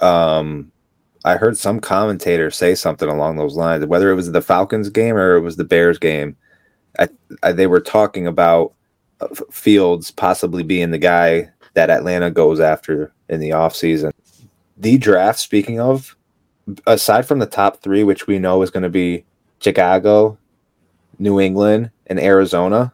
[0.00, 0.72] um
[1.24, 5.16] I heard some commentator say something along those lines, whether it was the Falcons game
[5.16, 6.36] or it was the Bears game.
[6.98, 7.08] I,
[7.42, 8.74] I, they were talking about
[9.20, 14.12] uh, Fields possibly being the guy that Atlanta goes after in the offseason.
[14.76, 16.16] The draft, speaking of,
[16.86, 19.24] aside from the top three, which we know is going to be
[19.60, 20.38] Chicago,
[21.18, 22.92] New England, and Arizona,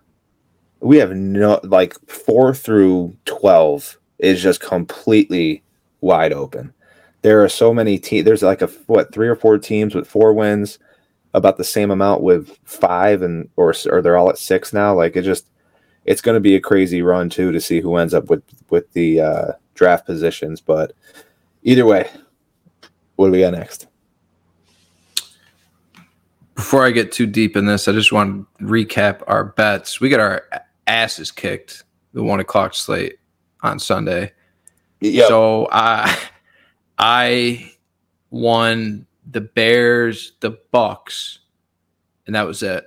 [0.81, 5.63] we have no like four through 12 is just completely
[6.01, 6.73] wide open
[7.23, 8.25] there are so many teams.
[8.25, 10.79] There's like a what three or four teams with four wins,
[11.35, 14.95] about the same amount with five, and or or they're all at six now.
[14.95, 15.47] Like it just,
[16.09, 18.91] it's going to be a crazy run too to see who ends up with with
[18.93, 20.59] the uh, draft positions.
[20.59, 20.95] But
[21.63, 22.11] either way,
[23.17, 23.87] what do we got next?
[26.55, 30.01] Before I get too deep in this, I just want to recap our bets.
[30.01, 30.49] We got our
[30.87, 33.19] asses kicked the one o'clock slate
[33.63, 34.33] on Sunday.
[35.01, 35.29] Yeah.
[35.29, 36.19] So I
[36.97, 37.71] I
[38.31, 41.41] won the Bears, the Bucks,
[42.27, 42.87] and that was it.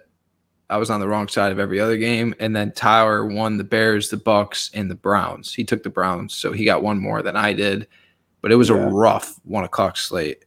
[0.72, 3.64] I was on the wrong side of every other game, and then Tyler won the
[3.64, 5.54] Bears, the Bucks, and the Browns.
[5.54, 7.88] He took the Browns, so he got one more than I did.
[8.42, 8.76] But it was Yeah.
[8.78, 10.46] a rough one o'clock slate.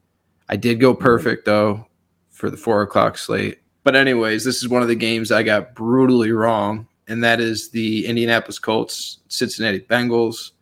[0.49, 1.87] I did go perfect though
[2.31, 3.59] for the four o'clock slate.
[3.85, 7.69] But anyways, this is one of the games I got brutally wrong, and that is
[7.69, 10.53] the Indianapolis Colts, Cincinnati Bengals.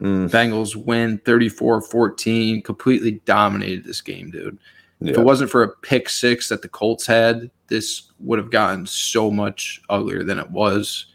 [0.00, 4.58] Mm, Bengals win 34-14, completely dominated this game, dude.
[5.00, 8.86] If it wasn't for a pick six that the Colts had, this would have gotten
[8.86, 11.06] so much uglier than it was.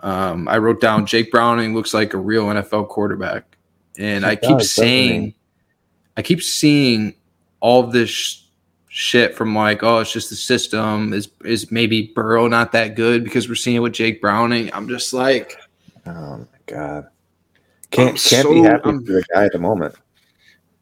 [0.00, 3.56] Um, I wrote down Jake Browning looks like a real NFL quarterback,
[3.98, 5.34] and I keep does, doesn't saying?
[6.16, 7.14] I keep seeing
[7.60, 8.42] all this sh-
[8.88, 11.12] shit from like, oh, it's just the system.
[11.12, 14.70] Is is maybe Burrow not that good because we're seeing it with Jake Browning?
[14.72, 15.56] I'm just like,
[16.06, 17.08] Oh my god.
[17.90, 19.94] Can't I'm can't be happy I'm- for the guy at the moment.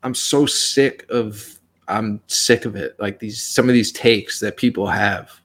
[0.02, 1.55] I'm so sick of
[1.88, 2.96] I'm sick of it.
[2.98, 5.40] Like these some of these takes that people have.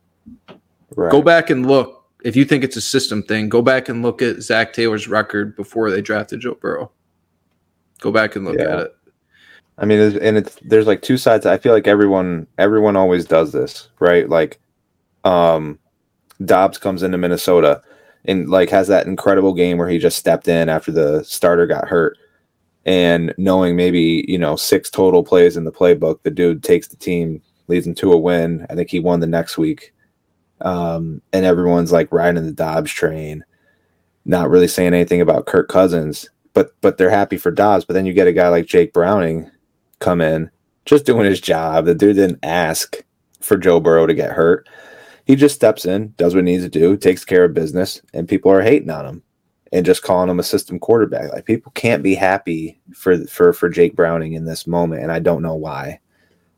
[0.95, 1.11] Right.
[1.11, 2.05] Go back and look.
[2.23, 5.55] If you think it's a system thing, go back and look at Zac Taylor's record
[5.55, 6.91] before they drafted Joe Burrow.
[7.99, 8.73] Go back and look Yeah.
[8.73, 8.95] at it.
[9.77, 11.45] I mean, and it's there's like two sides.
[11.45, 14.29] I feel like everyone everyone always does this, right?
[14.29, 14.59] Like,
[15.23, 15.79] um,
[16.45, 17.81] Dobbs comes into Minnesota
[18.25, 21.87] and like has that incredible game where he just stepped in after the starter got
[21.87, 22.17] hurt,
[22.85, 26.95] and knowing maybe you know six total plays in the playbook, the dude takes the
[26.95, 28.65] team, leads them to a win.
[28.69, 29.93] I think he won the next week,
[30.61, 33.43] um, and everyone's like riding the Dobbs train,
[34.25, 37.85] not really saying anything about Kirk Cousins, but but they're happy for Dobbs.
[37.85, 39.49] But then you get a guy like Jake Browning
[39.99, 40.49] come in,
[40.85, 41.85] just doing his job.
[41.85, 43.03] The dude didn't ask
[43.39, 44.67] for Joe Burrow to get hurt.
[45.25, 48.27] He just steps in, does what he needs to do, takes care of business, and
[48.27, 49.23] people are hating on him
[49.71, 51.31] and just calling him a system quarterback.
[51.31, 55.19] Like people can't be happy for for for Jake Browning in this moment, and I
[55.19, 55.99] don't know why.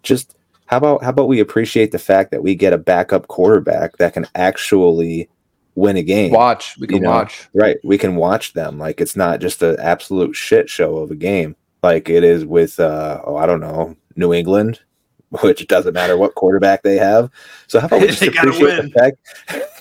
[0.02, 3.98] Just how about how about we appreciate the fact that we get a backup quarterback
[3.98, 5.30] that can actually
[5.76, 6.32] win a game.
[6.32, 6.78] Watch.
[6.78, 7.50] We can You know, watch.
[7.54, 7.78] Right.
[7.84, 8.78] We can watch them.
[8.78, 12.80] Like it's not just an absolute shit show of a game like it is with
[12.80, 14.80] uh oh, I don't know, New England,
[15.42, 17.30] which doesn't matter what quarterback they have.
[17.68, 18.92] So how about we just appreciate win.
[18.92, 19.14] the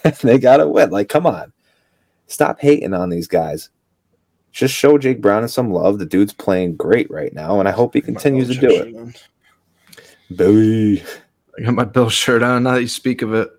[0.02, 0.90] fact they gotta win?
[0.90, 1.52] Like, come on.
[2.32, 3.68] Stop hating on these guys.
[4.52, 5.98] Just show Jake Brown some love.
[5.98, 9.22] The dude's playing great right now, and I hope he continues to do it.
[10.34, 11.02] Billy.
[11.58, 13.50] I got my Bill shirt on now that you speak of it.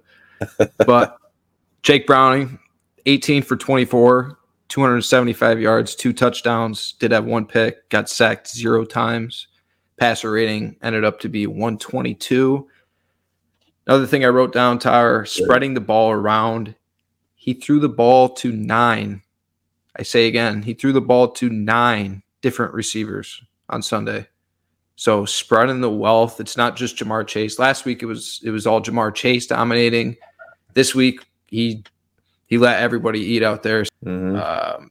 [0.88, 1.18] but
[1.84, 2.58] Jake Browning,
[3.06, 9.50] 18 for 24, 275 yards, two touchdowns, did have one pick, got sacked zero times.
[9.98, 12.68] Passer rating ended up to be 122.
[13.86, 16.74] Another thing I wrote down, Tyler, spreading the ball around.
[17.44, 19.22] He threw the ball to nine.
[19.98, 24.28] I say again, he threw the ball to nine different receivers on Sunday.
[24.96, 26.40] So spreading the wealth.
[26.40, 27.60] It's not just Ja'Marr Chase.
[27.60, 30.16] Last week it was it was all Ja'Marr Chase dominating.
[30.74, 31.84] This week he
[32.46, 33.84] he let everybody eat out there.
[34.06, 34.40] Mhm.
[34.80, 34.90] Um,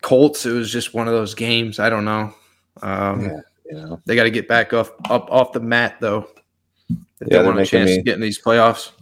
[0.00, 0.46] Colts.
[0.46, 1.78] It was just one of those games.
[1.78, 2.32] I don't know.
[2.80, 3.20] Um,
[3.70, 4.00] Yeah, know.
[4.06, 6.26] They got to get back up up off the mat though.
[6.88, 8.92] If Yeah, they they're want a making chance me- to get in these playoffs.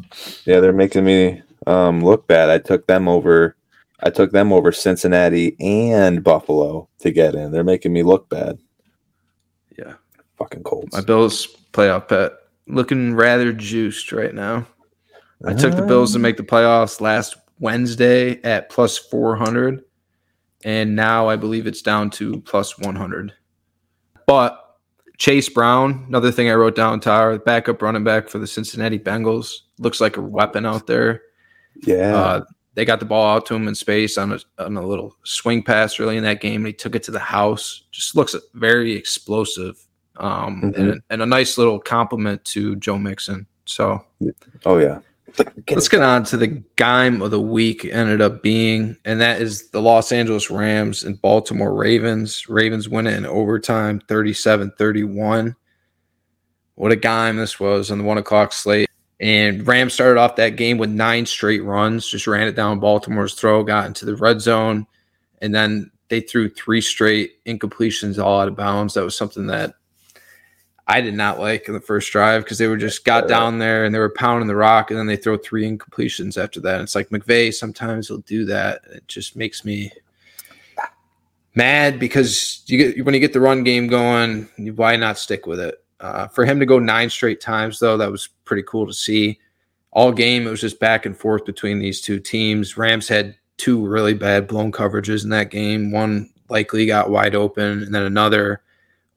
[0.44, 2.51] Yeah, they're making me um, look bad.
[2.51, 3.57] I took them over.
[4.03, 7.53] I took them over Cincinnati and Buffalo to get in.
[7.53, 8.59] They're making me look bad.
[9.77, 9.94] Yeah.
[10.38, 10.92] Fucking Colts.
[10.92, 12.33] My Bills playoff bet
[12.66, 14.66] looking rather juiced right now.
[15.44, 19.83] I took the Bills to Um, make the playoffs last Wednesday at plus 400,
[20.64, 23.33] and now I believe it's down to plus 100.
[24.27, 24.77] But
[25.16, 29.61] Chase Brown, another thing I wrote down, Tyler, backup running back for the Cincinnati Bengals,
[29.79, 31.23] looks like a weapon out there.
[31.82, 32.14] Yeah.
[32.16, 35.16] Uh, they got the ball out to him in space on a, on a little
[35.24, 37.82] swing pass early in that game, and he took it to the house.
[37.90, 39.76] Just looks very explosive,
[40.16, 40.78] um, Mhm.
[40.78, 43.46] and, and a nice little compliment to Joe Mixon.
[43.66, 44.04] So
[44.66, 45.00] oh yeah.
[45.68, 47.85] let's get on to the game of the week.
[47.85, 52.48] Ended up being, and that is the Los Angeles Rams and Baltimore Ravens.
[52.48, 55.54] Ravens win it in overtime, 37-31.
[56.76, 58.88] What a game this was on the one o'clock slate.
[59.21, 63.35] And Rams started off that game with nine straight runs, just ran it down Baltimore's
[63.35, 64.87] throw, got into the red zone,
[65.42, 68.94] and then they threw three straight incompletions all out of bounds.
[68.94, 69.75] That was something that
[70.87, 73.85] I did not like in the first drive because they were just got down there
[73.85, 76.81] and they were pounding the rock, and then they throw three incompletions after that.
[76.81, 78.81] It's like McVay sometimes he'll do that.
[78.90, 79.92] It just makes me
[81.54, 85.60] mad because you get when you get the run game going, why not stick with
[85.60, 85.77] it?
[86.01, 89.38] Uh, for him to go nine straight times, though, that was pretty cool to see.
[89.92, 92.77] All game, it was just back and forth between these two teams.
[92.77, 95.90] Rams had two really bad blown coverages in that game.
[95.90, 98.63] One likely got wide open, and then another,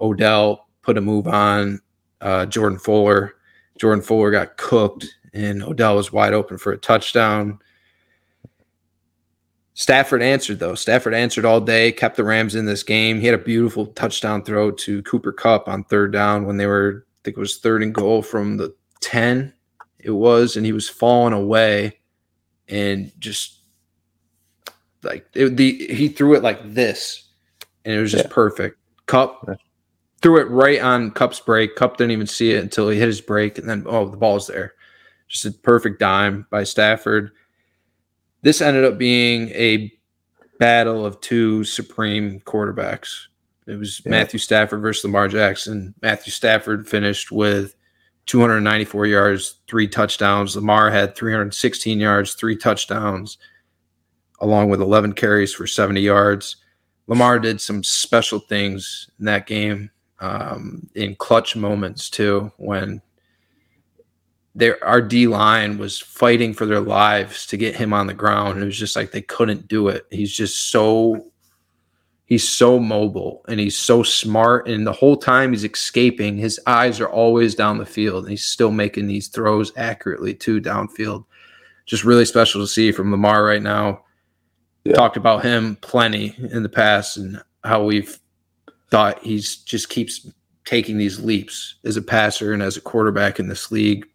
[0.02, 1.82] Odell put a move on
[2.22, 3.36] uh, Jordan Fuller.
[3.78, 7.60] Jordan Fuller got cooked, and Odell was wide open for a touchdown.
[9.76, 10.76] Stafford answered though.
[10.76, 13.20] Stafford answered all day, kept the Rams in this game.
[13.20, 17.06] He had a beautiful touchdown throw to Cooper Kupp on third down when they were,
[17.08, 19.54] I think it was third and goal from the 10.
[20.00, 22.00] It was, and he was falling away
[22.68, 23.60] and just
[25.04, 27.30] like it, the he threw it like this,
[27.86, 28.32] and it was just Yeah.
[28.32, 28.78] perfect.
[29.06, 29.56] Kupp Yeah.
[30.22, 31.76] threw it right on Kupp's break.
[31.76, 34.48] Kupp didn't even see it until he hit his break, and then oh, the ball's
[34.48, 34.74] there.
[35.28, 37.32] Just a perfect dime by Stafford.
[38.44, 39.92] This ended up being a
[40.60, 43.28] battle of two supreme quarterbacks.
[43.68, 44.12] It was Yeah.
[44.12, 45.96] Matthew Stafford versus Lamar Jackson.
[46.02, 47.76] Matthew Stafford finished with
[48.26, 50.56] 294 yards, three touchdowns.
[50.56, 53.38] Lamar had 316 yards, three touchdowns,
[54.40, 56.58] along with 11 carries for 70 yards.
[57.08, 59.90] Lamar did some special things in that game
[60.20, 63.02] um, in clutch moments too, when
[64.56, 68.62] their our D line was fighting for their lives to get him on the ground.
[68.62, 70.06] It was just like they couldn't do it.
[70.12, 71.32] He's just so
[72.26, 74.68] he's so mobile and he's so smart.
[74.68, 78.24] And the whole time he's escaping, his eyes are always down the field.
[78.24, 81.26] And he's still making these throws accurately too downfield.
[81.86, 84.04] Just really special to see from Lamar right now.
[84.84, 84.96] Yeah.
[84.96, 88.20] Talked about him plenty in the past and how we've
[88.90, 90.28] thought he's just keeps
[90.66, 94.06] taking these leaps as a passer and as a quarterback in this league.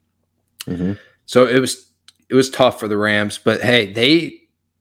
[0.68, 0.98] Mhm.
[1.26, 1.86] So it was
[2.28, 4.34] it was tough for the Rams, but hey, they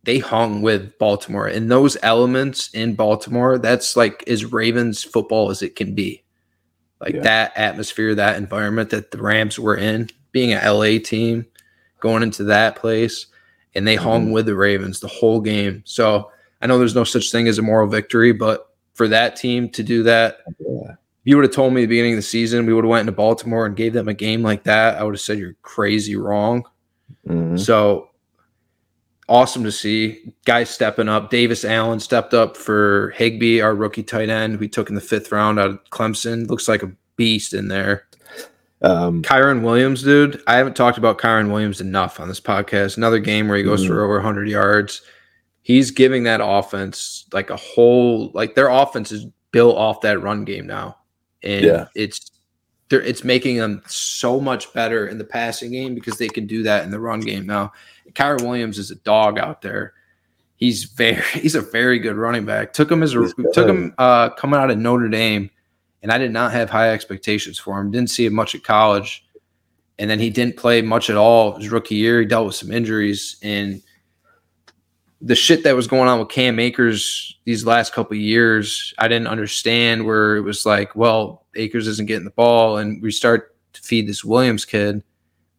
[0.04, 5.62] they hung with Baltimore and those elements in Baltimore, that's like as Ravens football as
[5.62, 6.24] it can be.
[7.02, 7.22] Like Yeah.
[7.22, 11.46] that atmosphere, that environment that the Rams were in, being an LA team,
[12.00, 13.26] going into that place,
[13.76, 14.32] and they hung Mhm.
[14.34, 15.84] with the Ravens the whole game.
[15.86, 16.32] So
[16.62, 19.84] I know there's no such thing as a moral victory, but for that team to
[19.84, 20.96] do that, Yeah.
[21.28, 23.01] You would have told me at the beginning of the season we would have went
[23.01, 26.15] into Baltimore and gave them a game like that, I would have said you're crazy
[26.15, 26.63] wrong.
[27.28, 27.59] Mhm.
[27.59, 28.11] So
[29.28, 31.30] awesome to see guys stepping up.
[31.30, 34.61] Davis Allen stepped up for Higbee, our rookie tight end.
[34.61, 36.49] We took in the fifth round out of Clemson.
[36.49, 38.05] Looks like a beast in there.
[38.82, 40.41] Um, Kyren Williams, dude.
[40.47, 42.95] I haven't talked about Kyren Williams enough on this podcast.
[42.95, 43.88] Another game where he goes Mhm.
[43.88, 45.01] for over 100 yards.
[45.61, 50.45] He's giving that offense like a whole like their offense is built off that run
[50.45, 50.97] game now,
[51.44, 51.88] and Yeah.
[51.96, 52.32] it's
[52.90, 56.64] they're, it's making them so much better in the passing game because they can do
[56.64, 57.74] that in the run game now.
[58.14, 59.94] Kyren Williams is a dog out there.
[60.56, 62.74] He's very he's a very good running back.
[62.74, 65.50] Took him as a took him uh, coming out of Notre Dame
[66.04, 67.92] and I did not have high expectations for him.
[67.92, 69.26] Didn't see him much at college,
[70.00, 72.20] and then he didn't play much at all his rookie year.
[72.22, 73.82] He dealt with some injuries, and
[75.22, 79.07] the shit that was going on with Cam Akers these last couple of years, I
[79.07, 80.05] didn't understand.
[80.05, 84.07] Where it was like, well, Akers isn't getting the ball, and we start to feed
[84.07, 85.03] this Williams kid.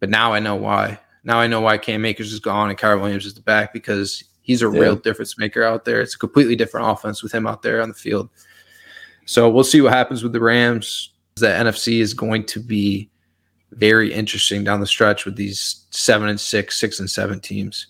[0.01, 0.99] But now I know why.
[1.25, 4.23] Now I know why Cam Akers is gone and Kyren Williams is the back because
[4.43, 4.79] he's a Yeah.
[4.81, 6.01] real difference maker out there.
[6.01, 8.31] It's a completely different offense with him out there on the field.
[9.27, 11.11] So we'll see what happens with the Rams.
[11.35, 13.11] The NFC is going to be
[13.73, 17.89] very interesting down the stretch with these seven and six, six and seven teams.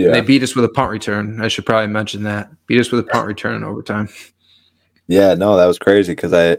[0.00, 0.12] Yeah.
[0.12, 1.40] They beat us with a punt return.
[1.40, 2.50] I should probably mention that.
[2.66, 4.08] Beat us with a punt return in overtime.
[5.06, 6.56] Yeah, no, that was crazy because I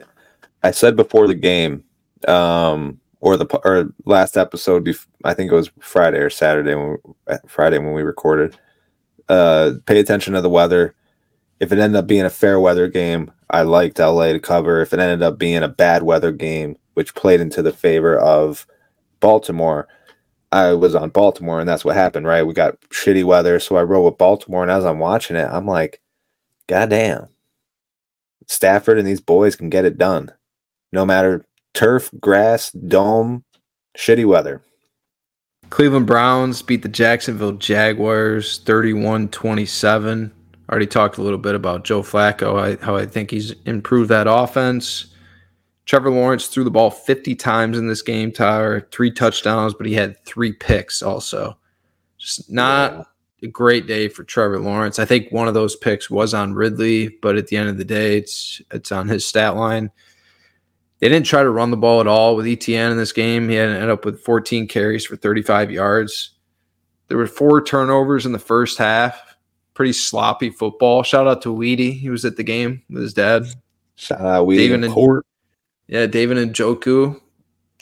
[0.62, 1.84] I said before the game,
[2.28, 6.98] um, or the or last episode, bef- I think it was Friday or Saturday when
[7.04, 8.58] we, Friday when we recorded.
[9.30, 10.96] Uh, pay attention to the weather.
[11.60, 14.82] If it ended up being a fair weather game, I liked LA to cover.
[14.82, 18.68] If it ended up being a bad weather game, which played into the favor of
[19.20, 19.88] Baltimore,
[20.52, 22.28] I was on Baltimore, and that's what happened.
[22.28, 25.47] Right, we got shitty weather, so I rode with Baltimore, and as I'm watching it,
[25.49, 26.02] I'm like,
[26.68, 27.28] God damn.
[28.47, 30.32] Stafford and these boys can get it done.
[30.91, 33.43] No matter turf, grass, dome,
[33.97, 34.62] shitty weather.
[35.70, 40.34] Cleveland Browns beat the Jacksonville Jaguars 31 27.
[40.70, 45.11] Already talked a little bit about Joe Flacco, how I think he's improved that offense.
[45.86, 49.93] Trevor Lawrence threw the ball 50 times in this game, Tyler, three touchdowns, but he
[49.93, 51.57] had three picks also.
[52.17, 53.07] Just not
[53.43, 54.99] a great day for Trevor Lawrence.
[54.99, 57.84] I think one of those picks was on Ridley, but at the end of the
[57.86, 59.89] day, it's it's on his stat line.
[60.99, 63.49] They didn't try to run the ball at all with ETN in this game.
[63.49, 66.32] He ended up with 14 carries for 35 yards.
[67.07, 69.19] There were four turnovers in the first half.
[69.73, 71.01] Pretty sloppy football.
[71.01, 71.91] Shout out to Weedy.
[71.91, 73.47] He was at the game with his dad.
[73.95, 75.25] Shout out we David in and- court.
[75.92, 77.20] Yeah, David Njoku,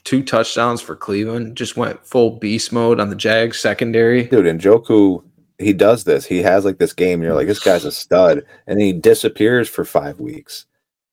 [0.03, 1.55] two touchdowns for Cleveland.
[1.55, 4.23] Just went full beast mode on the Jags secondary.
[4.23, 5.23] Dude, Njoku,
[5.59, 6.25] he does this.
[6.25, 7.21] He has like this game.
[7.21, 10.65] You're like, this guy's a stud, and he disappears for five weeks.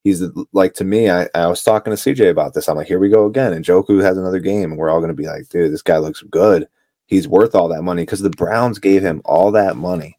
[0.05, 0.23] He's
[0.55, 1.11] like to me.
[1.11, 2.67] I, I was talking to CJ about this.
[2.67, 3.53] I'm like, here we go again.
[3.53, 6.23] Njoku has another game, and we're all going to be like, dude, this guy looks
[6.23, 6.67] good.
[7.05, 10.19] He's worth all that money because the Browns gave him all that money,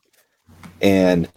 [0.80, 1.28] and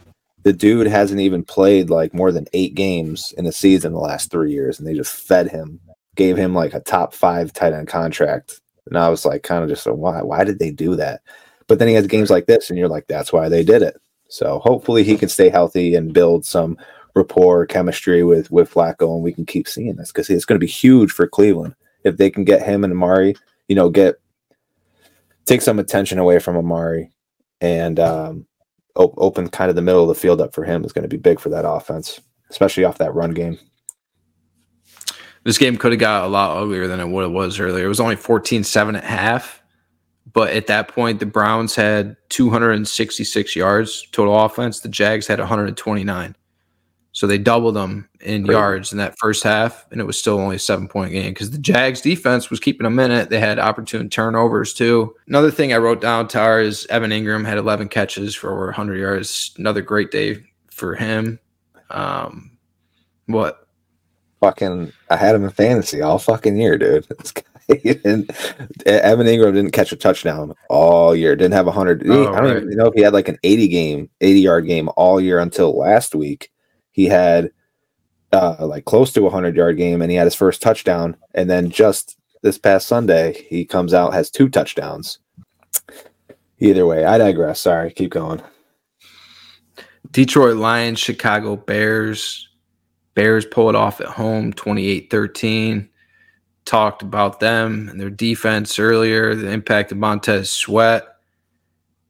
[0.43, 4.31] the dude hasn't even played like more than eight games in a season the last
[4.31, 5.79] three years, and they just fed him,
[6.15, 8.59] gave him like a top five tight end contract.
[8.87, 10.21] And I was like, kind of just why?
[10.21, 11.21] Why did they do that?
[11.67, 13.97] But then he has games like this, and you're like, that's why they did it.
[14.27, 16.77] So hopefully he can stay healthy and build some
[17.15, 20.65] rapport, chemistry with with Flacco, and we can keep seeing this because it's going to
[20.65, 23.35] be huge for Cleveland if they can get him and Amari.
[23.67, 24.15] You know, get
[25.45, 27.11] take some attention away from Amari
[27.61, 28.47] and um,
[28.95, 31.09] op- open kind of the middle of the field up for him is going to
[31.09, 32.19] be big for that offense,
[32.49, 33.57] especially off that run game.
[35.43, 37.85] This game could have got a lot uglier than it what it was earlier.
[37.85, 39.61] It was only 14-7 at half,
[40.31, 44.81] but at that point the Browns had 266 yards total offense.
[44.81, 46.35] The Jags had 129.
[47.13, 48.55] So they doubled them in Great.
[48.55, 51.51] yards in that first half, and it was still only a seven point game because
[51.51, 53.29] the Jags defense was keeping them in it.
[53.29, 55.13] They had opportune turnovers too.
[55.27, 58.97] Another thing I wrote down, Tower, is Evan Engram had 11 catches for over 100
[58.97, 59.53] yards.
[59.57, 60.37] Another great day
[60.69, 61.39] for him.
[61.89, 62.51] Um,
[63.25, 63.67] what?
[64.39, 67.07] Fucking, I had him in fantasy all fucking year, dude.
[67.19, 67.43] This guy
[67.93, 68.31] didn't,
[68.85, 71.35] Evan Engram didn't catch a touchdown all year.
[71.35, 72.03] Didn't have 100.
[72.09, 72.57] Oh, I don't right.
[72.63, 75.77] even know if he had like an 80 game, 80 yard game all year until
[75.77, 76.51] last week
[77.01, 77.51] he had
[78.31, 81.17] uh, like close to a hundred yard game, and he had his first touchdown.
[81.33, 85.17] And then just this past Sunday, he comes out has two touchdowns.
[86.59, 87.59] Either way, I digress.
[87.59, 88.39] Sorry, keep going.
[90.11, 92.47] Detroit Lions, Chicago Bears.
[93.15, 95.89] Bears pull it off at home 28 13.
[96.65, 101.03] Talked about them and their defense earlier, the impact of Montez Sweat.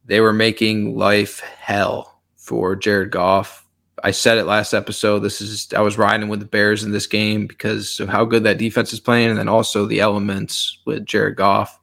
[0.03, 3.65] They were making life hell for Jared Goff
[4.03, 5.19] I said it last episode.
[5.19, 8.43] This is I was riding with the Bears in this game because of how good
[8.43, 11.79] that defense is playing, and then also the elements with Jared Goff.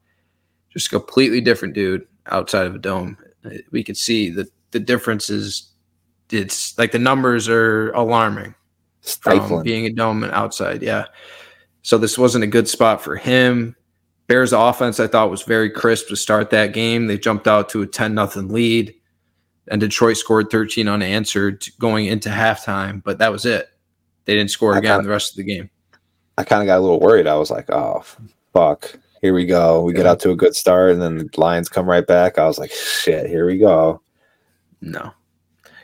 [0.71, 3.17] Just a completely different dude outside of a dome.
[3.71, 5.73] We could see that the difference is
[6.31, 8.55] it's like the numbers are alarming
[9.01, 9.49] Stifling.
[9.49, 10.83] from being a dome and outside.
[10.83, 11.07] Yeah.
[11.83, 13.75] So this wasn't a good spot for him.
[14.27, 17.07] Bears offense I thought was very crisp to start that game.
[17.07, 18.95] They jumped out to a 10 nothing lead
[19.71, 23.69] and Detroit scored 13 unanswered going into halftime, but that was it.
[24.25, 25.71] They didn't score again kinda, the rest of the game.
[26.37, 27.27] I kind of got a little worried.
[27.27, 28.05] I was like, oh,
[28.53, 28.99] fuck.
[29.23, 29.83] Here we go.
[29.83, 29.99] We yeah.
[29.99, 32.39] get out to a good start, and then the Lions come right back.
[32.39, 34.01] I was like, shit, here we go.
[34.81, 35.13] No.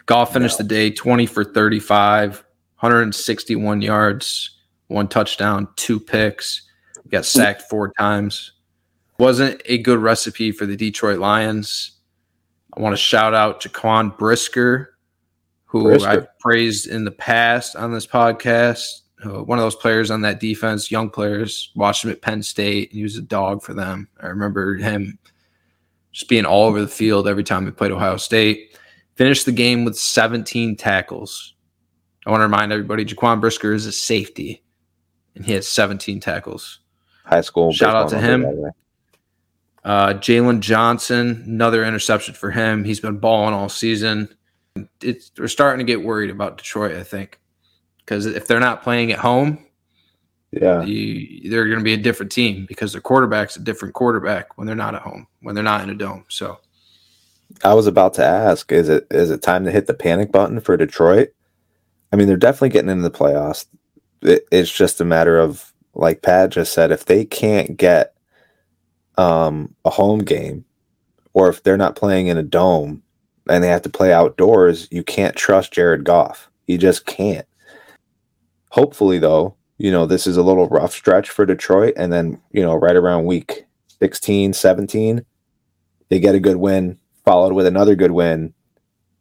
[0.06, 0.64] Goff finished no.
[0.64, 2.44] the day 20 for 35,
[2.80, 4.58] 161 yards,
[4.88, 6.62] one touchdown, two picks.
[7.08, 8.52] Got sacked four times.
[9.18, 11.94] Wasn't a good recipe for the Detroit Lions
[12.76, 14.96] I want to shout out Jaquan Brisker,
[15.64, 16.08] who Brisker.
[16.08, 19.02] I've praised in the past on this podcast.
[19.24, 21.70] Uh, one of those players on that defense, young players.
[21.76, 22.90] Watched him at Penn State.
[22.90, 24.08] and He was a dog for them.
[24.20, 25.18] I remember him
[26.12, 28.78] just being all over the field every time he played Ohio State.
[29.14, 31.54] Finished the game with 17 tackles.
[32.26, 34.62] I want to remind everybody Jaquan Brisker is a safety,
[35.34, 36.80] and he has 17 tackles.
[37.24, 37.72] High school.
[37.72, 38.44] Shout out to him.
[39.84, 42.84] Uh, Jaylon Johnson, another interception for him.
[42.84, 44.34] He's been balling all season.
[45.02, 47.38] It's, we're starting to get worried about Detroit, I think,
[47.98, 49.66] because if they're not playing at home,
[50.52, 54.56] yeah, you, they're going to be a different team because their quarterback's a different quarterback
[54.56, 56.24] when they're not at home, when they're not in a dome.
[56.28, 56.58] So,
[57.64, 60.60] I was about to ask: is it is it time to hit the panic button
[60.60, 61.30] for Detroit?
[62.12, 63.66] I mean, they're definitely getting into the playoffs.
[64.22, 68.13] It, it's just a matter of, like Pat just said, if they can't get
[69.16, 70.64] um, a home game,
[71.32, 73.02] or if they're not playing in a dome
[73.48, 76.50] and they have to play outdoors, you can't trust Jared Goff.
[76.66, 77.46] You just can't.
[78.70, 81.94] Hopefully, though, you know, this is a little rough stretch for Detroit.
[81.96, 83.66] And then, you know, right around week
[84.00, 85.24] 16, 17,
[86.08, 88.54] they get a good win, followed with another good win.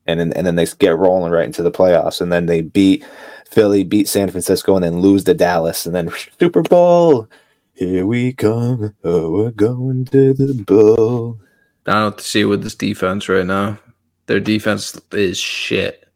[0.06, 2.22] And then, and then they get rolling right into the playoffs.
[2.22, 3.06] And then they beat
[3.50, 5.86] Philly, beat San Francisco, and then lose to Dallas.
[5.86, 7.28] And then Super Bowl.
[7.74, 8.96] Here we come.
[9.04, 11.40] Oh, we're going to the bowl.
[11.88, 13.80] I don't see with this defense right now.
[14.28, 16.08] Their defense is shit.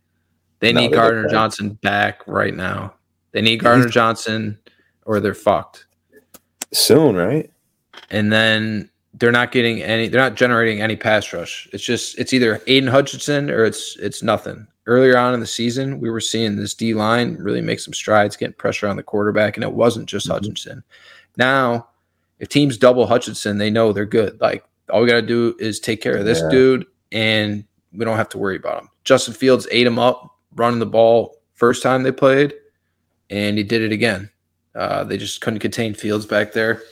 [0.60, 2.94] They no, need Gardner Johnson back right now.
[3.32, 4.58] They need Gardner Johnson
[5.06, 5.86] or they're fucked.
[6.74, 7.52] Soon, right?
[8.10, 10.08] And then they're not getting any.
[10.08, 11.68] They're not generating any pass rush.
[11.74, 14.68] It's just it's either Aidan Hutchinson or it's it's nothing.
[14.86, 18.38] Earlier on in the season, we were seeing this D line really make some strides,
[18.38, 20.34] getting pressure on the quarterback, and it wasn't just mm-hmm.
[20.34, 20.84] Hutchinson.
[21.38, 21.90] Now,
[22.40, 24.40] if teams double Hutchinson, they know they're good.
[24.42, 26.50] Like all we got to do is take care of this yeah.
[26.50, 27.64] dude, and
[27.94, 28.90] we don't have to worry about him.
[29.04, 32.54] Justin Fields ate him up running the ball first time they played,
[33.30, 34.30] and he did it again.
[34.76, 36.84] Uh, they just couldn't contain Fields back there.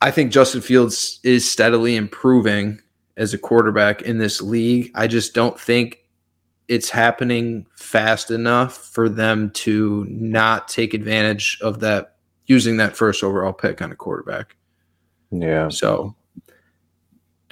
[0.00, 2.80] I think Justin Fields is steadily improving
[3.16, 4.90] as a quarterback in this league.
[4.94, 6.04] I just don't think
[6.68, 12.17] it's happening fast enough for them to not take advantage of that
[12.48, 14.56] using that first overall pick on a quarterback.
[15.30, 15.68] Yeah.
[15.68, 16.16] So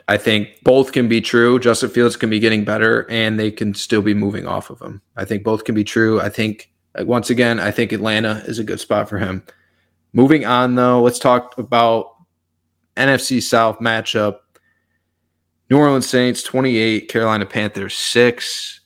[0.08, 1.58] I think both can be true.
[1.58, 5.02] Justin Fields can be getting better and they can still be moving off of him.
[5.16, 6.20] I think both can be true.
[6.20, 9.44] I think once again, I think Atlanta is a good spot for him.
[10.12, 12.14] Moving on though, let's talk about
[12.96, 14.38] NFC South matchup.
[15.68, 18.80] New Orleans Saints 28, Carolina Panthers 6.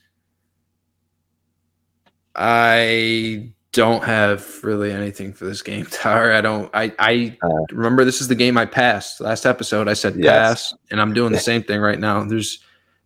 [2.35, 6.33] I don't have really anything for this game, Tyler.
[6.33, 6.69] I don't.
[6.73, 9.87] I I uh, remember this is the game I passed last episode.
[9.87, 10.25] I said yes.
[10.25, 12.23] pass, and I'm doing the same thing right now.
[12.23, 12.59] There's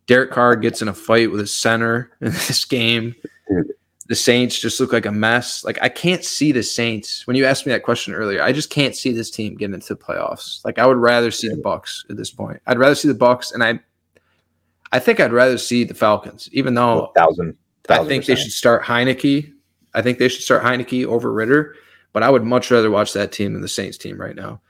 [0.06, 3.14] Derek Carr gets in a fight with a center in this game.
[4.08, 5.64] The Saints just look like a mess.
[5.64, 7.26] Like I can't see the Saints.
[7.26, 9.94] When you asked me that question earlier, I just can't see this team getting into
[9.94, 10.64] the playoffs.
[10.64, 12.60] Like I would rather see the Bucks at this point.
[12.68, 13.80] I'd rather see the Bucks, and I,
[14.92, 17.56] I think I'd rather see the Falcons, even though thousand.
[17.88, 18.26] I think percent.
[18.26, 19.52] they should start Heinicke
[19.96, 21.74] I think they should start Heinicke over Ridder,
[22.12, 24.60] but I would much rather watch that team than the Saints team right now.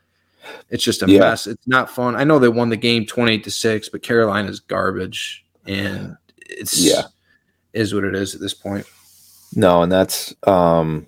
[0.70, 1.18] It's just a yeah.
[1.18, 1.48] mess.
[1.48, 2.14] It's not fun.
[2.14, 7.02] I know they won the game 28 to 6, but Carolina's garbage and it's yeah.
[7.72, 8.86] is what it is at this point.
[9.54, 11.06] No, and that's um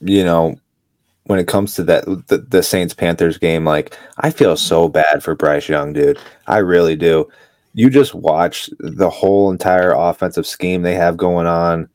[0.00, 0.56] you know,
[1.24, 5.24] when it comes to that the, the Saints Panthers game, like I feel so bad
[5.24, 6.18] for Bryce Young, dude.
[6.46, 7.28] I really do.
[7.72, 11.88] You just watch the whole entire offensive scheme they have going on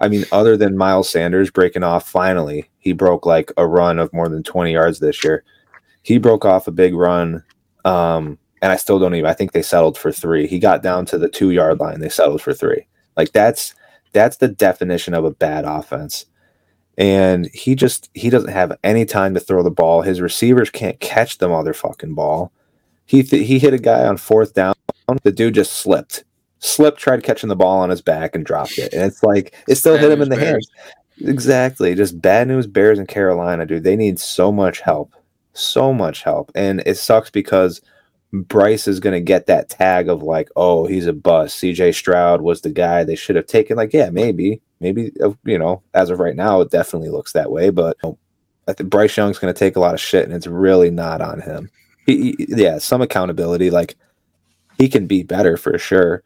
[0.00, 4.12] I mean, other than Miles Sanders breaking off finally, he broke like a run of
[4.12, 5.44] more than 20 yards this year.
[6.02, 7.42] He broke off a big run.
[7.84, 10.46] Um, and I still don't even I think they settled for three.
[10.46, 12.86] He got down to the two yard line, they settled for three.
[13.16, 13.74] Like that's
[14.12, 16.26] that's the definition of a bad offense.
[16.96, 20.02] And he just he doesn't have any time to throw the ball.
[20.02, 22.52] His receivers can't catch the motherfucking ball.
[23.06, 24.74] He th- he hit a guy on fourth down.
[25.22, 26.24] The dude just slipped
[26.60, 28.92] slipped, tried catching the ball on his back and dropped it.
[28.92, 30.68] And it's like it still bad hit him in the Bears.
[31.20, 31.28] hands.
[31.28, 31.94] Exactly.
[31.94, 33.84] Just bad news Bears and Carolina, dude.
[33.84, 35.12] They need so much help.
[35.52, 36.52] So much help.
[36.54, 37.80] And it sucks because
[38.32, 41.60] Bryce is going to get that tag of like, oh, he's a bust.
[41.60, 43.76] CJ Stroud was the guy they should have taken.
[43.76, 47.50] Like, yeah, maybe, maybe, uh, you know, as of right now, it definitely looks that
[47.50, 47.70] way.
[47.70, 47.96] But
[48.68, 51.20] I think Bryce Young's going to take a lot of shit, and it's really not
[51.20, 51.70] on him.
[52.06, 53.70] He, he, yeah, some accountability.
[53.70, 53.96] Like,
[54.76, 56.22] he can be better for sure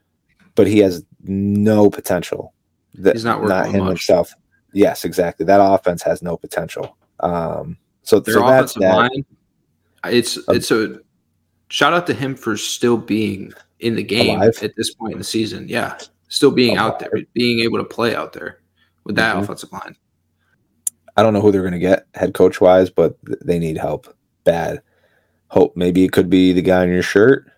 [0.55, 2.55] but he has no potential.
[2.94, 3.88] That, He's not, not him much.
[3.88, 4.34] himself.
[4.72, 5.46] Yes, exactly.
[5.46, 6.96] That offense has no potential.
[7.20, 9.24] Um, so their so offensive that, line,
[10.07, 11.00] it's uh, it's a
[11.68, 14.59] shout out to him for still being in the game alive.
[14.62, 15.68] at this point in the season.
[15.68, 15.98] Yeah,
[16.28, 16.92] still being alive.
[16.92, 18.61] out there, being able to play out there
[19.05, 19.44] with that mm-hmm.
[19.44, 19.96] offensive line.
[21.16, 24.14] I don't know who they're going to get head coach wise, but they need help
[24.44, 24.82] bad.
[25.48, 27.50] Hope maybe it could be the guy on your shirt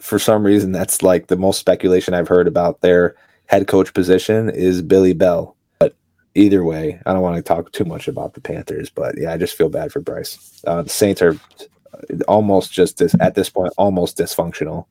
[0.00, 3.14] for some reason, that's like the most speculation I've heard about their
[3.46, 5.56] head coach position is Billy Bell.
[5.78, 5.94] But
[6.34, 9.36] either way, I don't want to talk too much about the Panthers, but yeah, I
[9.36, 10.60] just feel bad for Bryce.
[10.66, 11.38] Uh, the Saints are
[12.26, 14.86] almost just this, at this point almost dysfunctional.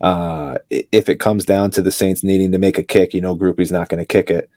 [0.00, 3.34] Uh, if it comes down to the Saints needing to make a kick, you know,
[3.34, 4.50] Grupe's not going to kick it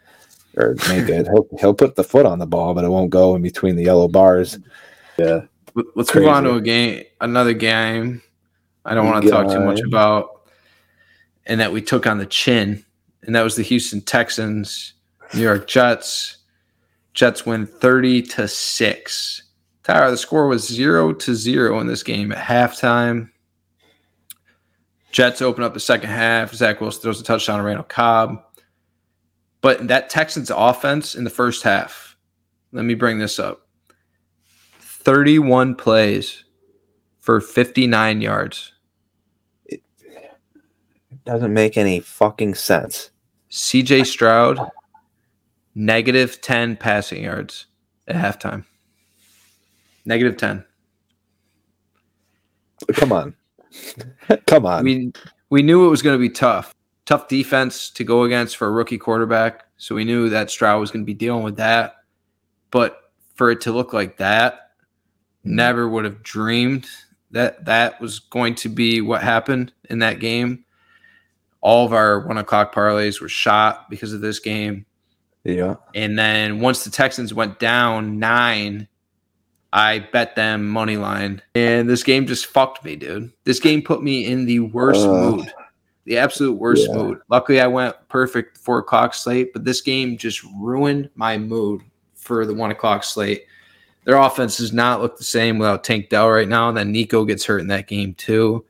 [0.58, 1.28] or make it.
[1.28, 3.84] He'll, he'll put the foot on the ball, but it won't go in between the
[3.84, 4.58] yellow bars.
[5.18, 5.42] Yeah.
[5.96, 6.26] Let's Crazy.
[6.26, 8.22] move on to a game, another game
[8.86, 10.42] I don't want to talk too much about,
[11.46, 12.84] and that we took on the chin,
[13.22, 14.94] and that was the Houston Texans,
[15.34, 16.38] New York Jets.
[17.14, 19.44] Jets win 30 to 6.
[19.84, 23.30] Tyler, the score was 0 to 0 in this game at halftime.
[25.12, 26.54] Jets open up the second half.
[26.54, 28.44] Zach Wilson throws a touchdown to Randall Cobb.
[29.62, 32.18] But that Texans offense in the first half,
[32.72, 33.68] let me bring this up
[34.80, 36.44] 31 plays
[37.20, 38.73] for 59 yards
[41.26, 43.10] doesn't make any fucking sense.
[43.50, 44.60] CJ Stroud,
[45.76, 47.68] negative 10 passing yards
[48.08, 48.66] at halftime.
[50.06, 50.66] Negative 10.
[52.94, 53.36] Come on.
[54.48, 54.84] Come on.
[54.84, 55.14] We,
[55.50, 56.74] we knew it was going to be tough.
[57.06, 59.66] Tough defense to go against for a rookie quarterback.
[59.78, 61.96] So we knew that Stroud was going to be dealing with that.
[62.72, 64.72] But for it to look like that,
[65.44, 66.88] never would have dreamed
[67.32, 70.66] that that was going to be what happened in that game.
[71.64, 74.86] All of our one o'clock parlays were shot because of this game.
[75.46, 75.76] Yeah.
[75.96, 78.88] And then once the Texans went down nine,
[79.72, 81.42] I bet them money line.
[81.56, 83.32] And this game just fucked me, dude.
[83.46, 85.54] This game put me in the worst Uh, mood.
[86.06, 86.96] The absolute worst yeah.
[86.98, 87.20] mood.
[87.30, 91.82] Luckily I went perfect four o'clock slate, but this game just ruined my mood
[92.14, 93.46] for the one o'clock slate.
[94.04, 96.68] Their offense does not look the same without Tank Dell right now.
[96.68, 98.66] And then Nico gets hurt in that game too.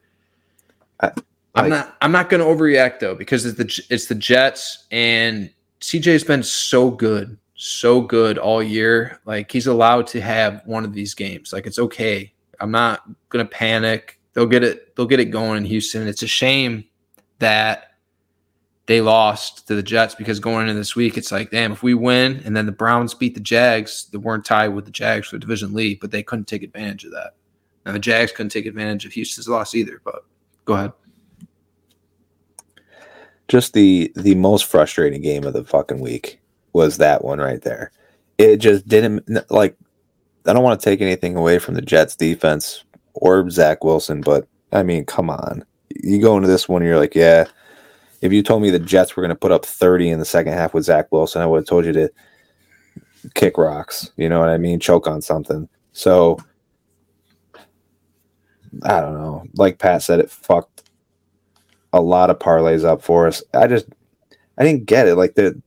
[0.99, 1.11] I-
[1.55, 1.97] I'm not.
[2.01, 5.51] I'm not going to overreact though because it's the it's the Jets and
[5.81, 9.19] CJ's been so good, so good all year.
[9.25, 11.53] Like he's allowed to have one of these games.
[11.53, 12.33] Like it's okay.
[12.59, 14.19] I'm not going to panic.
[14.33, 14.95] They'll get it.
[14.95, 16.07] They'll get it going in Houston.
[16.07, 16.85] It's a shame
[17.39, 17.91] that
[18.85, 21.93] they lost to the Jets because going into this week, it's like, damn, if we
[21.93, 25.35] win and then the Browns beat the Jags, they weren't tied with the Jags for
[25.35, 27.35] the division lead, but they couldn't take advantage of that.
[27.85, 30.01] Now the Jags couldn't take advantage of Houston's loss either.
[30.03, 30.25] But
[30.65, 30.93] go ahead.
[33.47, 36.39] Just the the most frustrating game of the fucking week
[36.73, 37.91] was that one right there.
[38.37, 39.77] It just didn't like.
[40.45, 42.83] I don't want to take anything away from the Jets defense
[43.13, 45.63] or Zach Wilson, but I mean, come on.
[46.03, 47.45] You go into this one, you're like, yeah.
[48.21, 50.53] If you told me the Jets were going to put up 30 in the second
[50.53, 52.09] half with Zach Wilson, I would have told you to
[53.35, 54.11] kick rocks.
[54.17, 54.79] You know what I mean?
[54.79, 55.67] Choke on something.
[55.91, 56.37] So
[58.83, 59.43] I don't know.
[59.55, 60.72] Like Pat said, it fucked
[61.93, 63.41] a lot of parlays up for us.
[63.53, 63.85] I just
[64.57, 65.15] I didn't get it.
[65.15, 65.59] Like the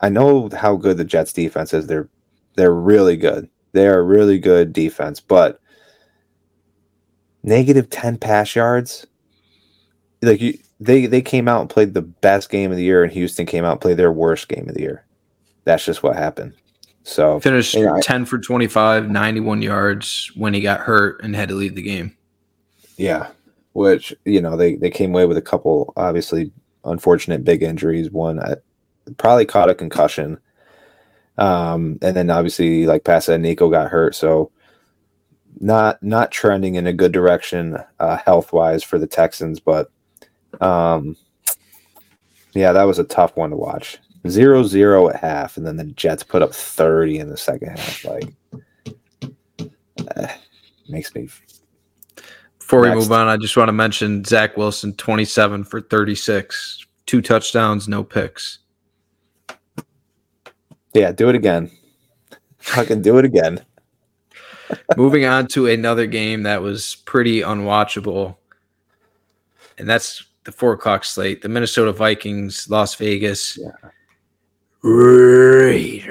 [0.00, 1.86] I know how good the Jets defense is.
[1.86, 2.08] They're
[2.56, 3.48] they're really good.
[3.72, 5.60] They are really good defense, but
[7.42, 9.06] negative 10 pass yards.
[10.20, 13.12] Like you they they came out and played the best game of the year and
[13.12, 15.04] Houston came out and played their worst game of the year.
[15.64, 16.52] That's just what happened.
[17.04, 21.48] So Finished Yeah, I- 10 for 25, 91 yards when he got hurt and had
[21.48, 22.16] to leave the game.
[22.96, 23.28] Yeah,
[23.72, 26.52] which you know they they came away with a couple obviously
[26.84, 28.10] unfortunate big injuries.
[28.10, 28.56] One uh,
[29.18, 30.38] probably caught a concussion,
[31.38, 34.14] um, and then obviously like Pat said, Nico got hurt.
[34.14, 34.50] So
[35.60, 39.90] not not trending in a good direction uh, health wise for the Texans, but
[40.60, 41.16] um,
[42.54, 43.98] yeah, that was a tough one to watch.
[44.28, 48.04] Zero zero at half, and then the Jets put up thirty in the second half.
[48.04, 48.34] Like
[50.16, 50.34] eh,
[50.88, 51.28] makes me
[52.72, 57.20] Before we move on, I just want to mention Zach Wilson, 27 for 36, two
[57.20, 58.60] touchdowns, no picks.
[60.94, 61.70] Yeah, do it again.
[62.60, 63.62] Fucking do it again.
[64.96, 68.36] Moving on to another game that was pretty unwatchable,
[69.76, 71.42] and that's the four o'clock slate.
[71.42, 73.72] The Minnesota Vikings, Las Vegas Yeah.
[74.82, 76.08] Raiders.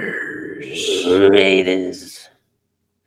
[1.08, 2.30] Raiders.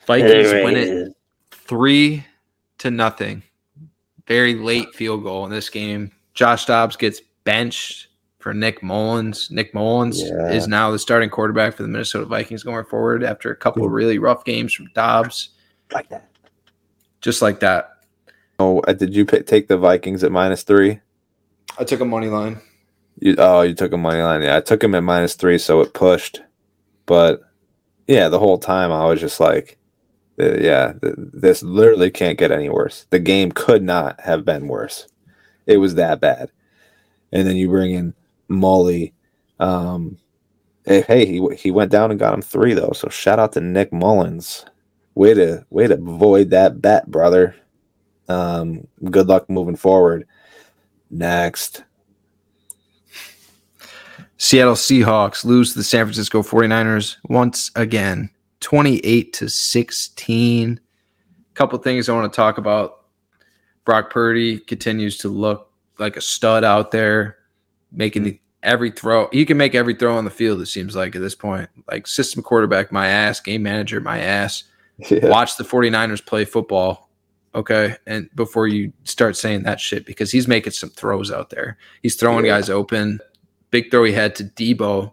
[0.09, 1.13] Vikings win it
[1.53, 2.25] three
[2.85, 3.43] to nothing.
[4.27, 6.13] Very late field goal in this game.
[6.35, 8.09] Josh Dobbs gets benched
[8.39, 9.51] for Nick Mullens.
[9.51, 10.53] Nick Mullens Yeah.
[10.53, 13.91] is now the starting quarterback for the Minnesota Vikings going forward after a couple of
[13.91, 15.51] really rough games from Dobbs.
[15.93, 16.29] Like that.
[17.23, 17.91] Just like that.
[18.59, 21.01] Oh, uh, did you pick, take the Vikings at minus three?
[21.79, 22.61] I took a money line.
[23.19, 24.43] You, oh, you took a money line.
[24.43, 26.43] Yeah, I took him at minus three, so it pushed.
[27.07, 27.41] But
[28.07, 29.79] yeah, the whole time I was just like,
[30.41, 33.07] uh, yeah, th- this literally can't get any worse.
[33.11, 35.07] The game could not have been worse.
[35.67, 36.51] It was that bad.
[37.33, 38.15] And then you bring in
[38.49, 39.15] Molly.
[39.61, 40.19] Um,
[40.85, 42.93] hey, hey, he he went down and got him three though.
[42.95, 44.65] So shout out to Nick Mullens.
[45.15, 47.55] Way to way to avoid that bet, brother.
[48.29, 50.27] Um, good luck moving forward.
[51.11, 51.85] Next.
[54.37, 58.29] Seattle Seahawks lose to the San Francisco 49ers once again,
[58.65, 60.81] 28 to 16.
[60.81, 63.05] A Couple things I want to talk about.
[63.85, 67.37] Brock Purdy continues to look like a stud out there,
[67.93, 69.29] making the, every throw.
[69.31, 71.69] He can make every throw on the field, it seems like at this point.
[71.91, 74.65] Like system quarterback, my ass, game manager, my ass.
[74.97, 75.29] Yeah.
[75.29, 77.11] Watch the 49ers play football.
[77.55, 77.97] Okay.
[78.07, 81.77] And before you start saying that shit, because he's making some throws out there.
[82.03, 82.53] He's throwing Yeah.
[82.53, 83.21] guys open.
[83.71, 85.13] Big throw he had to Deebo,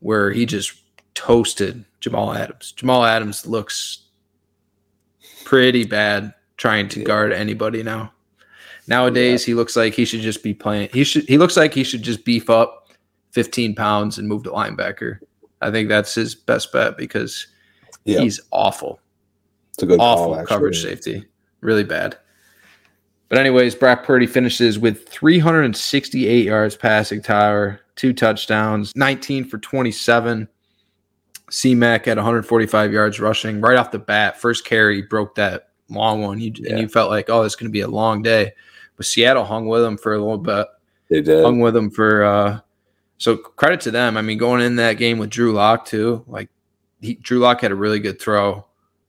[0.00, 0.80] where he just
[1.14, 2.70] toasted Jamal Adams.
[2.70, 4.04] Jamal Adams looks
[5.44, 7.06] pretty bad trying to Yeah.
[7.06, 8.12] guard anybody now.
[8.86, 10.88] Nowadays, he looks like he should just be playing.
[10.92, 11.24] He should.
[11.28, 12.90] He looks like he should just beef up
[13.32, 15.18] 15 pounds and move to linebacker.
[15.60, 17.48] I think that's his best bet because
[18.04, 19.00] Yeah, he's awful
[19.70, 21.24] it's a good awful call, coverage safety.
[21.60, 22.16] Really bad.
[23.28, 30.46] But anyways, Brock Purdy finishes with 368 yards passing tower, two touchdowns, 19 for 27.
[31.50, 34.40] C Mac at 145 yards rushing right off the bat.
[34.40, 36.40] First carry broke that long one.
[36.40, 36.70] You Yeah.
[36.72, 38.52] and you felt like, oh, it's going to be a long day.
[38.96, 40.66] But Seattle hung with them for a little bit.
[41.08, 41.44] They did.
[41.44, 42.60] hung with them for uh
[43.18, 44.16] so credit to them.
[44.16, 46.48] I mean, going in that game with Drew Lock too, like
[47.00, 48.66] he, Drew Lock had a really good throw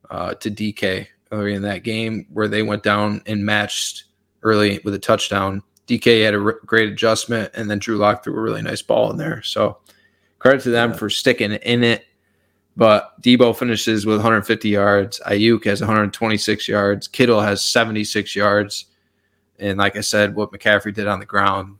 [0.10, 4.04] uh to DK early in that game where they went down and matched
[4.44, 5.64] early with a touchdown.
[5.88, 9.10] DK had a r- great adjustment, and then Drew Lock threw a really nice ball
[9.12, 9.42] in there.
[9.42, 9.78] So
[10.40, 10.98] credit to them Yeah.
[10.98, 12.06] for sticking in it.
[12.78, 15.20] But Deebo finishes with 150 yards.
[15.26, 17.08] Aiyuk has 126 yards.
[17.08, 18.86] Kittle has 76 yards.
[19.58, 21.78] And like I said, what McCaffrey did on the ground,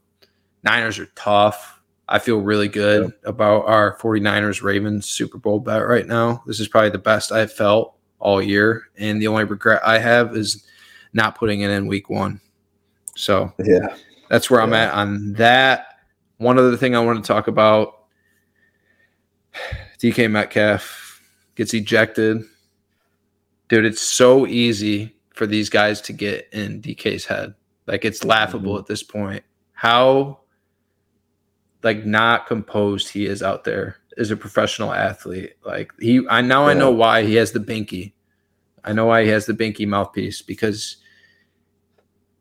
[0.64, 1.80] Niners are tough.
[2.10, 6.42] I feel really good about our 49ers Ravens Super Bowl bet right now.
[6.48, 8.88] This is probably the best I've felt all year.
[8.98, 10.66] And the only regret I have is
[11.14, 12.42] not putting it in week one.
[13.16, 13.96] So Yeah.
[14.30, 16.00] that's where I'm at on that.
[16.38, 17.94] One other thing I want to talk about
[20.00, 21.22] DK Metcalf
[21.56, 22.44] gets ejected.
[23.68, 27.54] Dude, it's so easy for these guys to get in DK's head.
[27.86, 28.80] Like it's laughable mm-hmm.
[28.82, 29.44] at this point.
[29.74, 30.42] How
[31.84, 35.54] like not composed he is out there as a professional athlete.
[35.64, 38.14] Like he I now I know why he has the binky.
[38.84, 40.98] I know why he has the binky mouthpiece because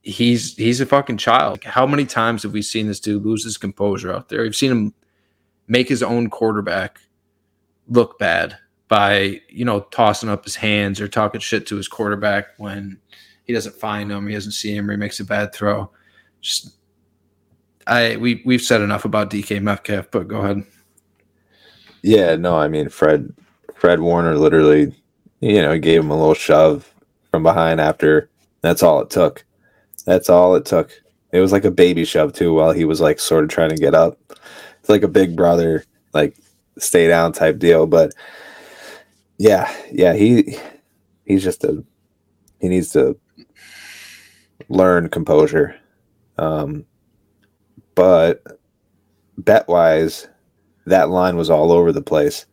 [0.02, 1.62] he's he's a fucking child.
[1.64, 4.42] How many times have we seen this dude lose his composure out there?
[4.42, 4.94] We've seen him
[5.68, 7.00] make his own quarterback
[7.88, 8.56] look bad
[8.88, 12.98] by you know tossing up his hands or talking shit to his quarterback when
[13.44, 15.90] he doesn't find him, he doesn't see him, or he makes a bad throw.
[16.40, 16.76] Just
[17.86, 20.64] I we we've said enough about DK Metcalf, but go ahead.
[22.02, 23.32] Yeah, no, I mean Fred
[23.74, 24.92] Fred Warner literally,
[25.40, 26.92] you know, gave him a little shove
[27.30, 28.28] from behind after
[28.62, 29.44] that's all it took.
[30.06, 30.90] That's all it took.
[31.32, 33.76] It was like a baby shove too while he was like sort of trying to
[33.76, 34.18] get up.
[34.80, 35.84] It's like a big brother,
[36.14, 36.36] like
[36.78, 37.86] stay down type deal.
[37.86, 38.12] But
[39.38, 40.58] yeah, yeah, he
[41.24, 41.84] he's just a
[42.60, 43.18] he needs to
[44.68, 45.76] learn composure.
[46.38, 46.86] Um
[47.94, 48.42] but
[49.38, 50.28] bet wise,
[50.86, 52.46] that line was all over the place.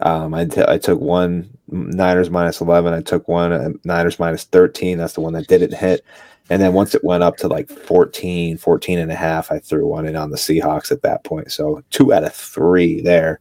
[0.00, 2.92] Um, I, t- I took one Niners minus 11.
[2.92, 4.98] I took one uh, Niners minus 13.
[4.98, 6.04] That's the one that didn't hit.
[6.52, 9.86] And then once it went up to like 14, 14 and a half, I threw
[9.86, 11.50] one in on the Seahawks at that point.
[11.50, 13.40] So two out of three there.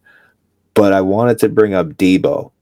[0.75, 2.53] But I wanted to bring up Deebo.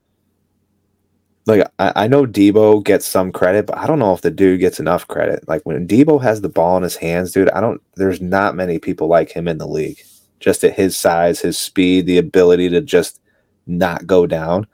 [1.45, 4.59] Like, I, I know Deebo gets some credit, but I don't know if the dude
[4.59, 5.47] gets enough credit.
[5.47, 8.79] Like, when Debo has the ball in his hands, dude, I don't, there's not many
[8.79, 10.01] people like him in the league
[10.39, 13.21] just at his size, his speed, the ability to just
[13.67, 14.65] not go down,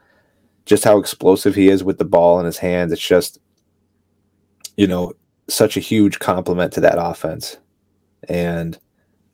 [0.64, 2.92] just how explosive he is with the ball in his hands.
[2.92, 3.40] It's just,
[4.78, 5.12] you know,
[5.48, 7.56] such a huge compliment to that offense.
[8.28, 8.78] And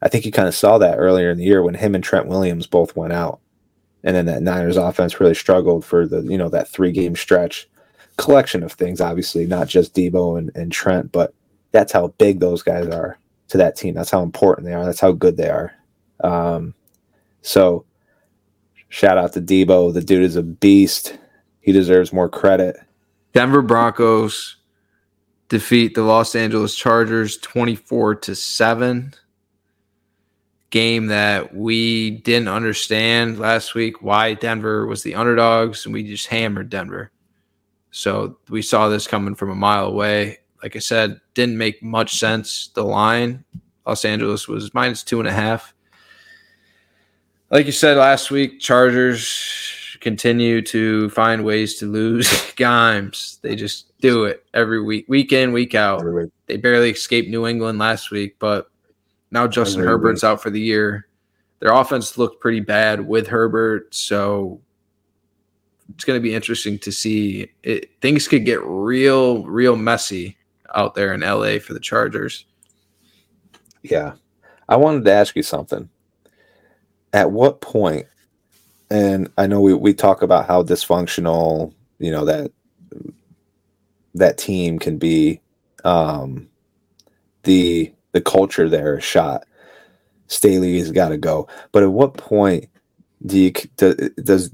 [0.03, 2.27] I think you kind of saw that earlier in the year when him and Trent
[2.27, 3.41] Williams both went out.
[4.05, 7.69] And then that Niners offense really struggled for the, you know, that three game stretch
[8.17, 11.35] collection of things, obviously, not just Deebo and, and Trent, but
[11.71, 13.95] that's how big those guys are to that team.
[13.95, 14.85] That's how important they are.
[14.85, 15.73] That's how good they are.
[16.23, 16.75] Um,
[17.43, 17.85] so
[18.89, 19.95] shout out to Deebo.
[19.95, 21.17] The dude is a beast.
[21.61, 22.77] He deserves more credit.
[23.33, 24.57] Denver Broncos
[25.53, 29.13] defeat the Los Angeles Chargers 24 to 7.
[30.71, 36.29] Game that we didn't understand last week why Denver was the underdogs and we just
[36.29, 37.11] hammered Denver.
[37.91, 40.39] So we saw this coming from a mile away.
[40.63, 42.69] Like I said, didn't make much sense.
[42.69, 43.45] The line,
[43.87, 45.75] Los Angeles was minus two and a half.
[47.51, 53.39] Like you said last week, Chargers continue to find ways to lose games.
[53.43, 56.05] They just do it every week, week in, week out.
[56.47, 58.67] They barely escaped New England last week, but
[59.31, 61.07] now Justin Every Herbert's out for the year.
[61.61, 64.61] Their offense looked pretty bad with Herbert, so
[65.95, 67.49] it's going to be interesting to see.
[67.63, 70.37] It, things could get real, real messy
[70.75, 72.45] out there in LA for the Chargers.
[73.83, 74.15] Yeah.
[74.69, 75.89] I wanted to ask you something.
[77.13, 78.07] At what point,
[78.91, 82.51] and I know we, we talk about how dysfunctional, you know, that
[84.15, 85.41] that team can be,
[85.85, 86.49] um,
[87.45, 89.45] the the culture there is shot.
[90.29, 91.49] Staley has got to go.
[91.73, 92.69] But at what point
[93.27, 94.51] do you do, does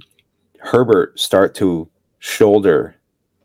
[0.61, 1.89] Herbert start to
[2.19, 2.95] shoulder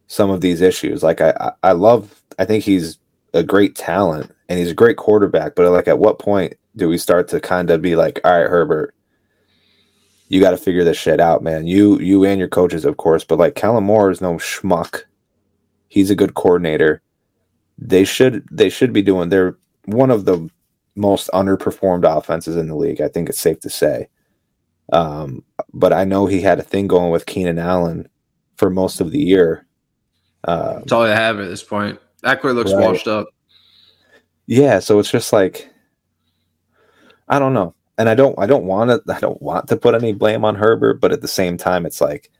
[0.08, 1.04] some of these issues?
[1.04, 2.98] Like I, I love I think he's
[3.34, 6.98] a great talent and he's a great quarterback, but like at what point do we
[6.98, 8.96] start to kind of be like, all right, Herbert,
[10.28, 11.68] you got to figure this shit out, man.
[11.68, 15.04] You you and your coaches, of course, but like Kellen Moore is no schmuck.
[15.94, 17.04] He's a good coordinator.
[17.78, 19.30] They should they should be doing.
[19.30, 20.50] They're one of the
[20.96, 23.00] most underperformed offenses in the league.
[23.00, 24.08] I think it's safe to say.
[24.92, 28.10] Um, but I know he had a thing going with Keenan Allen
[28.56, 29.68] for most of the year,
[30.46, 32.00] Uh, That's all I have at this point.
[32.24, 32.88] Ekeler looks Right.
[32.88, 33.28] washed up.
[34.48, 35.70] yeah, so it's just like
[37.30, 37.76] I don't know.
[38.00, 40.56] And I don't I don't want to I don't want to put any blame on
[40.56, 42.32] Herbert, but at the same time it's like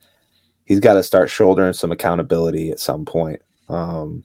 [0.64, 3.40] he's got to start shouldering some accountability at some point.
[3.68, 4.24] Um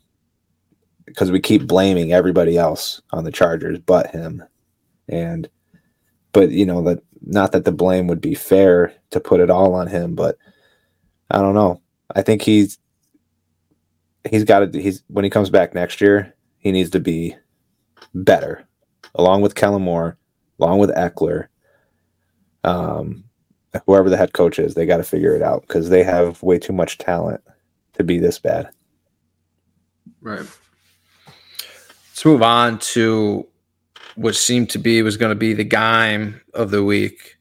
[1.05, 4.43] because we keep blaming everybody else on the Chargers but him.
[5.07, 5.49] And
[6.33, 9.73] but you know that not that the blame would be fair to put it all
[9.73, 10.37] on him, but
[11.31, 11.81] I don't know.
[12.15, 12.77] I think he's
[14.29, 17.35] he's got to he's when he comes back next year, he needs to be
[18.13, 18.67] better,
[19.15, 20.17] along with Kellen Moore,
[20.59, 21.47] along with Ekeler.
[22.63, 23.23] Um,
[23.85, 26.57] whoever the head coach is, they got to figure it out because they have way
[26.57, 27.41] too much talent
[27.93, 28.69] to be this bad.
[30.21, 30.45] Right.
[32.09, 33.47] Let's move on to
[34.15, 37.37] what seemed to be was going to be the game of the week.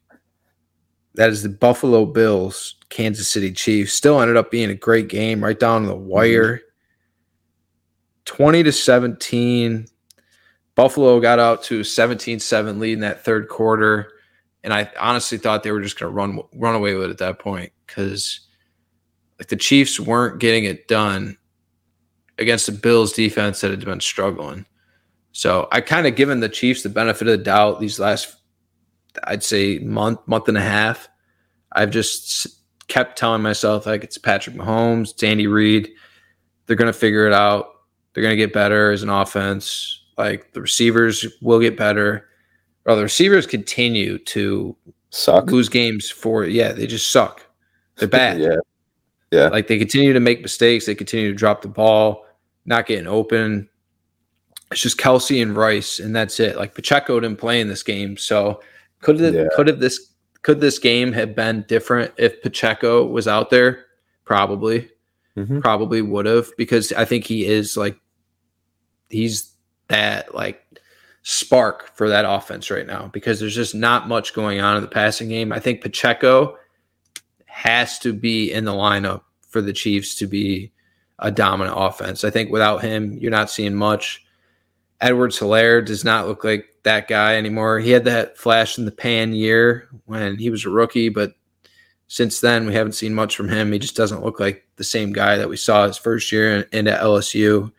[1.15, 3.93] That is the Buffalo Bills, Kansas City Chiefs.
[3.93, 6.57] Still ended up being a great game, right down the wire.
[6.57, 6.65] Mm-hmm.
[8.25, 9.87] 20 to 17.
[10.75, 14.13] Buffalo got out to a 17-7 lead in that third quarter.
[14.63, 17.17] And I honestly thought they were just going to run run away with it at
[17.19, 18.41] that point because
[19.39, 21.37] like the Chiefs weren't getting it done
[22.37, 24.65] against the Bills defense that had been struggling.
[25.31, 28.35] So I kind of given the Chiefs the benefit of the doubt these last,
[29.25, 31.07] I'd say month, month and a half.
[31.71, 32.47] I've just
[32.87, 35.89] kept telling myself like it's Patrick Mahomes, it's Andy Reid.
[36.65, 37.67] They're going to figure it out.
[38.13, 40.03] They're going to get better as an offense.
[40.17, 42.28] Like the receivers will get better.
[42.89, 44.75] Well, the receivers continue to
[45.11, 45.51] Suck.
[45.51, 47.45] lose games for yeah, they just suck.
[47.97, 48.39] They're bad.
[48.41, 48.55] Yeah.
[49.29, 49.49] Yeah.
[49.49, 52.25] Like they continue to make mistakes, they continue to drop the ball,
[52.65, 53.69] not getting open.
[54.71, 56.55] It's just Kelce and Rice, and that's it.
[56.57, 58.59] Like Pacheco didn't play in this game, so
[59.01, 59.47] could have Yeah.
[59.55, 60.11] could have this
[60.41, 63.85] could this game have been different if Pacheco was out there?
[64.25, 64.89] Probably,
[65.37, 65.61] Mhm.
[65.61, 67.99] probably would have because I think he is like
[69.11, 69.53] he's
[69.89, 70.63] that like
[71.23, 74.87] spark for that offense right now because there's just not much going on in the
[74.87, 75.51] passing game.
[75.51, 76.57] I think Pacheco
[77.45, 80.71] has to be in the lineup for the Chiefs to be
[81.19, 82.23] a dominant offense.
[82.23, 84.25] I think without him, you're not seeing much.
[85.01, 87.79] Edwards Helaire does not look like that guy anymore.
[87.79, 91.33] He had that flash in the pan year when he was a rookie, but
[92.07, 93.71] since then we haven't seen much from him.
[93.71, 96.85] He just doesn't look like the same guy that we saw his first year in,
[96.85, 97.71] LSU.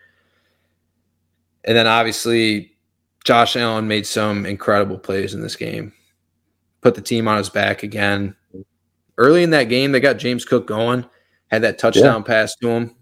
[1.65, 2.77] And then obviously
[3.25, 5.93] Josh Allen made some incredible plays in this game.
[6.81, 8.35] Put the team on his back again.
[9.19, 11.05] Early in that game, they got James Cook going,
[11.49, 12.97] had that touchdown pass to him.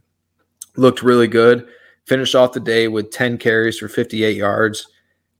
[0.76, 1.68] Looked really good.
[2.06, 4.88] Finished off the day with 10 carries for 58 yards.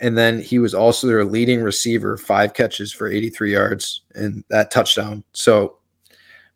[0.00, 4.70] And then he was also their leading receiver, five catches for 83 yards and that
[4.70, 5.24] touchdown.
[5.32, 5.78] So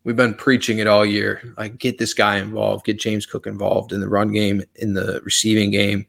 [0.05, 1.43] we've been preaching it all year.
[1.59, 5.21] Like, get this guy involved, get James Cook involved in the run game, in the
[5.25, 6.07] receiving game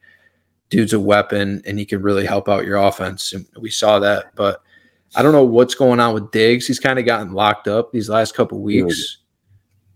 [0.70, 3.34] dude's a weapon and he can really help out your offense.
[3.34, 4.62] And we saw that, but
[5.16, 6.66] I don't know what's going on with Diggs.
[6.66, 9.18] He's kind of gotten locked up these last couple weeks,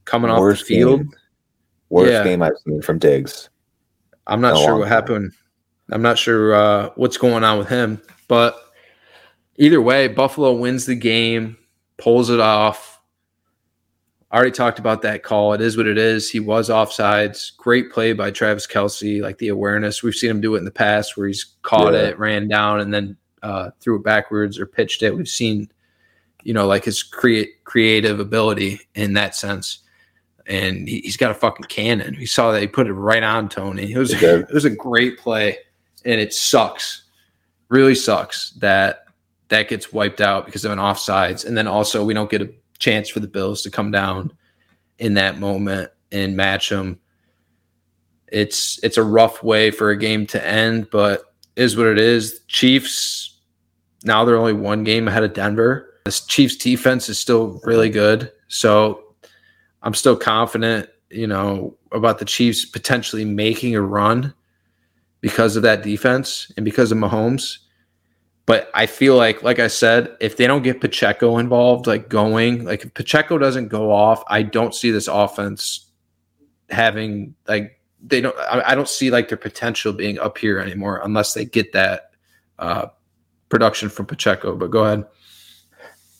[0.05, 0.99] coming off the field.
[1.01, 1.11] game-
[1.89, 2.23] Worst Yeah.
[2.25, 3.49] game I've seen from Diggs.
[4.27, 4.91] I'm not sure what time.
[4.91, 5.31] happened.
[5.89, 8.57] I'm not sure uh, what's going on with him, but
[9.55, 11.55] either way, Buffalo wins the game,
[11.97, 12.96] pulls it off.
[14.29, 15.53] I already talked about that call.
[15.53, 16.29] It is what it is.
[16.29, 17.55] He was offsides.
[17.55, 20.03] Great play by Travis Kelce, like the awareness.
[20.03, 22.01] We've seen him do it in the past where he's caught Yeah.
[22.07, 25.15] it, ran down, and then uh, threw it backwards or pitched it.
[25.15, 25.69] We've seen,
[26.43, 29.79] you know, like his create creative ability in that sense.
[30.45, 32.15] And he, he's got a fucking cannon.
[32.17, 33.93] We saw that he put it right on Toney.
[33.93, 34.41] It was did.
[34.41, 35.57] it was a great play,
[36.03, 37.03] and it sucks,
[37.69, 39.05] really sucks that
[39.49, 42.49] that gets wiped out because of an offsides, and then also we don't get a
[42.79, 44.31] chance for the Bills to come down
[44.99, 46.99] in that moment and match them.
[48.29, 51.23] It's it's a rough way for a game to end, but
[51.55, 52.41] is what it is.
[52.47, 53.39] Chiefs
[54.03, 55.93] now they're only one game ahead of Denver.
[56.05, 59.03] This Chiefs defense is still really good, so
[59.83, 64.33] I'm still confident, you know, about the Chiefs potentially making a run
[65.21, 67.57] because of that defense and because of Mahomes.
[68.47, 72.63] But I feel like, like I said, if they don't get Pacheco involved, like going,
[72.63, 75.91] like if Pacheco doesn't go off, I don't see this offense
[76.69, 78.37] having like they don't.
[78.39, 82.11] I, I don't see like their potential being up here anymore unless they get that
[82.57, 82.87] uh,
[83.49, 84.55] production from Pacheco.
[84.55, 85.05] But go ahead.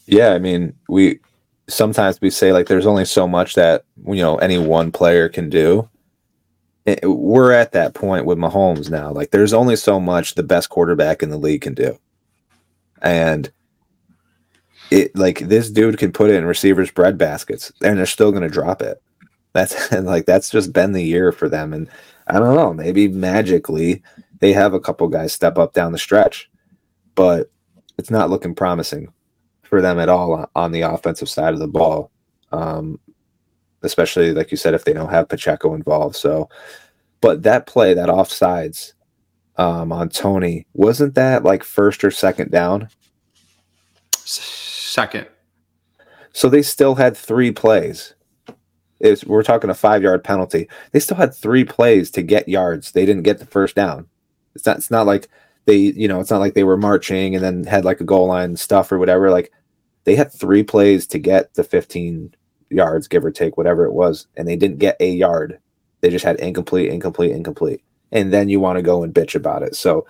[0.06, 1.22] Yeah, I mean, we
[1.70, 5.50] sometimes we say like there's only so much that you know any one player can
[5.50, 5.90] do.
[6.86, 9.14] It- we're at that point with Mahomes now.
[9.14, 11.98] Like there's only so much the best quarterback in the league can do.
[13.02, 13.52] And
[14.92, 18.50] it like this dude can put it in receivers' bread baskets and they're still gonna
[18.50, 19.02] drop it.
[19.54, 21.90] That's and like that's just been the year for them, and
[22.28, 22.74] I don't know.
[22.74, 24.04] Maybe magically
[24.40, 26.50] they have a couple guys step up down the stretch,
[27.16, 27.52] but
[27.98, 29.12] it's not looking promising
[29.64, 32.12] for them at all on- the offensive side of the ball.
[32.52, 33.00] Um,
[33.84, 36.16] especially like you said, if they don't have Pacheco involved.
[36.16, 36.50] So,
[37.22, 38.94] but that play, that offsides
[39.58, 42.90] um, on Toney, wasn't that like first or second down?
[44.16, 45.28] Second.
[46.34, 48.14] So they still had three plays.
[49.00, 50.70] It's, we're talking a five yard penalty.
[50.92, 52.92] They still had three plays to get yards.
[52.92, 54.08] They didn't get the first down.
[54.56, 54.78] It's not.
[54.78, 55.28] It's not like
[55.66, 55.78] they.
[55.78, 56.20] You know.
[56.20, 58.98] It's not like they were marching and then had like a goal line stuff or
[58.98, 59.30] whatever.
[59.30, 59.52] Like
[60.04, 62.34] they had three plays to get the 15
[62.70, 65.60] yards, give or take, whatever it was, and they didn't get a yard.
[66.02, 67.82] They just had incomplete, incomplete, incomplete,
[68.12, 69.76] and then you want to go and bitch about it.
[69.76, 70.06] So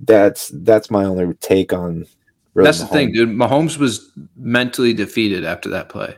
[0.00, 2.06] that's that's my only take on.
[2.54, 3.14] really That's the thing, Mahomes.
[3.14, 3.28] dude.
[3.30, 6.16] Mahomes was mentally defeated after that play.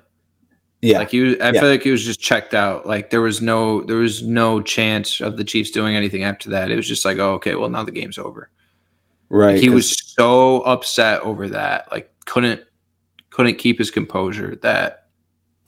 [0.81, 1.61] Yeah, Like he was, I Yeah.
[1.61, 2.87] feel like he was just checked out.
[2.87, 6.70] Like there was no, there was no chance of the Chiefs doing anything after that.
[6.70, 8.49] It was just like, oh, okay, well now the game's over.
[9.29, 9.55] right.
[9.55, 11.91] Like, he was so upset over that.
[11.91, 12.62] Like couldn't,
[13.31, 14.55] couldn't keep his composure.
[14.62, 15.09] That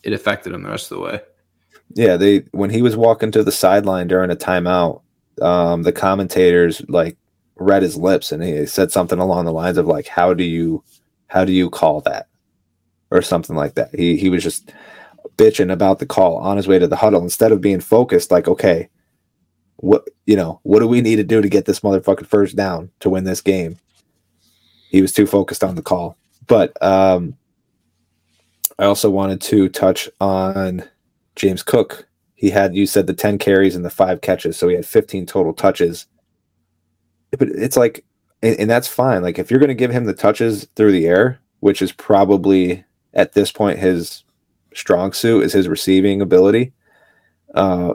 [0.05, 1.21] it affected him the rest of the way.
[1.95, 5.03] Yeah, they when he was walking to the sideline during a timeout,
[5.43, 7.17] um, the commentators like
[7.57, 10.85] read his lips and he said something along the lines of like, "How do you,
[11.27, 12.29] how do you call that?"
[13.11, 13.95] or something like that.
[13.95, 14.73] He he was just
[15.37, 18.31] bitching about the call on his way to the huddle instead of being focused.
[18.31, 18.89] Like, okay,
[19.77, 22.91] what you know, what do we need to do to get this motherfucking first down
[23.01, 23.79] to win this game?
[24.91, 26.17] He was too focused on the call.
[26.47, 27.37] But um,
[28.79, 30.85] I also wanted to touch on
[31.41, 32.07] James Cook.
[32.35, 35.27] He had you said the 10 carries and the five catches, so he had 15
[35.27, 36.07] total touches.
[37.31, 38.05] But it's like
[38.43, 39.23] and, and that's fine.
[39.23, 42.85] Like if you're gonna give him the touches through the air, which is probably
[43.15, 44.25] at this point his
[44.75, 46.73] strong suit is his receiving ability.
[47.55, 47.95] Uh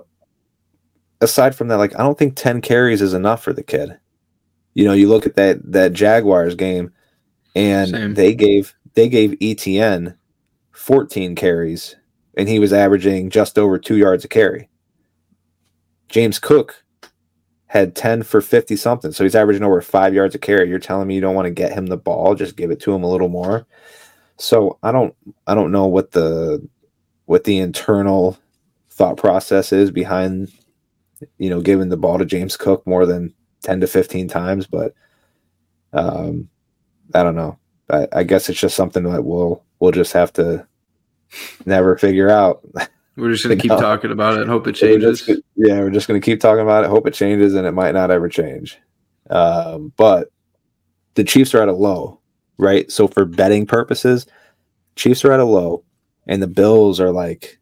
[1.22, 3.98] aside from that, like I don't think 10 carries is enough for the kid.
[4.74, 6.92] You know, you look at that that Jaguars game
[7.56, 8.14] and Same.
[8.16, 10.16] they gave they gave ETN
[10.72, 11.96] 14 carries
[12.38, 14.70] and he was averaging just over 2 yards a carry.
[16.10, 16.84] James Cook
[17.68, 19.12] had 10 for 50 something.
[19.12, 20.70] So he's averaging over 5 yards a carry.
[20.70, 22.94] You're telling me you don't want to get him the ball, just give it to
[22.94, 23.66] him a little more.
[24.38, 25.16] So I don't
[25.48, 26.68] I don't know what the
[27.26, 28.38] what the internal
[28.92, 30.52] thought process is behind
[31.38, 33.34] you know giving the ball to James Cook more than
[33.64, 34.94] 10 to 15 times, but
[35.94, 36.50] um
[37.14, 37.58] I don't know.
[37.90, 40.68] I, I guess it's just something that we'll we'll just have to
[41.66, 42.62] never figure out.
[43.16, 45.22] We're just gonna keep talking about it and hope it We're changes.
[45.22, 46.90] just- yeah, we're just going to keep talking about it.
[46.90, 48.78] Hope it changes, and it might not ever change.
[49.30, 50.28] Um, but
[51.16, 52.20] the Chiefs are at a low,
[52.58, 52.92] right?
[52.92, 54.28] So for betting purposes,
[54.98, 55.84] Chiefs are at a low,
[56.28, 57.58] and the Bills are like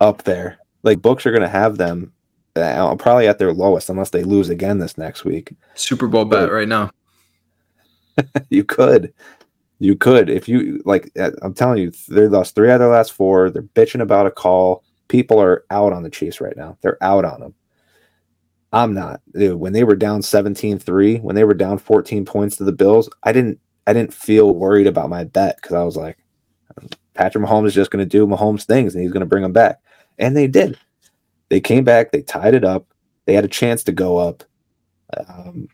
[0.00, 0.58] up there.
[0.84, 2.12] Like books are going to have them
[2.54, 5.52] uh, probably at their lowest unless they lose again this next week.
[5.74, 6.90] Super Bowl bet right now.
[8.50, 9.12] you could.
[9.78, 11.10] You could if you like.
[11.18, 13.50] uh, I'm telling you, they lost three out of their last four.
[13.50, 14.82] They're bitching about a call.
[15.08, 16.78] People are out on the Chiefs right now.
[16.80, 17.54] They're out on them.
[18.72, 19.20] I'm not.
[19.32, 23.08] Dude, when they were down 17-3, when they were down 14 points to the Bills,
[23.22, 23.60] I didn't.
[23.86, 26.18] I didn't feel worried about my bet because I was like,
[27.14, 29.52] Patrick Mahomes is just going to do Mahomes things and he's going to bring them
[29.52, 29.80] back,
[30.18, 30.78] and they did.
[31.50, 32.10] They came back.
[32.10, 32.86] They tied it up.
[33.26, 34.42] They had a chance to go up,
[35.28, 35.68] um,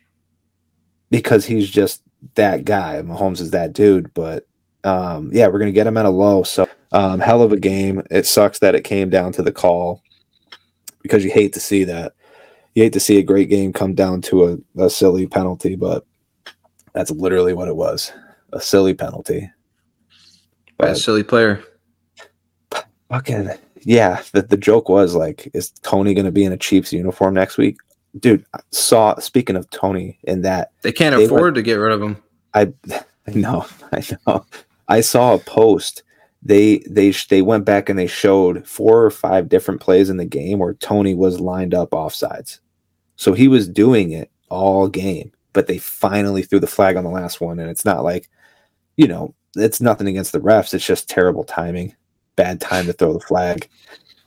[1.10, 2.02] because he's just
[2.34, 3.02] that guy.
[3.02, 4.12] Mahomes is that dude.
[4.14, 4.46] But
[4.84, 6.42] um, yeah, we're gonna get him at a low.
[6.42, 8.02] So um, hell of a game.
[8.10, 10.02] It sucks that it came down to the call
[11.02, 12.14] because you hate to see that.
[12.74, 14.46] You hate to see a great game come down to
[14.78, 16.06] a, a silly penalty, but
[16.94, 18.12] that's literally what it was.
[18.52, 19.50] A silly penalty.
[20.78, 21.62] By a silly player.
[23.10, 23.50] fucking
[23.84, 27.58] yeah, the, the joke was like, is Toney gonna be in a Chiefs uniform next
[27.58, 27.76] week?
[28.18, 32.02] Dude, saw speaking of Toney in that They can't They afford to get rid of
[32.02, 32.16] him.
[32.54, 32.72] I
[33.26, 34.46] I know, I know.
[34.88, 36.02] I saw a post.
[36.42, 40.24] They they they went back and they showed four or five different plays in the
[40.24, 42.58] game where Toney was lined up offsides.
[43.16, 47.10] So he was doing it all game, but they finally threw the flag on the
[47.10, 48.28] last one and it's not like,
[48.96, 51.94] you know, it's nothing against the refs, it's just terrible timing.
[52.34, 53.68] Bad time to throw the flag.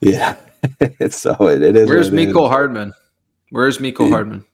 [0.01, 0.35] Yeah.
[0.81, 1.87] it's so it, it is.
[1.87, 2.11] Where's.
[2.11, 2.93] Mecole Hardman?
[3.49, 4.45] Where's Mecole Hardman?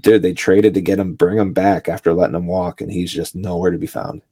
[0.00, 3.12] Dude, they traded to get him, bring him back after letting him walk, and he's
[3.12, 4.22] just nowhere to be found.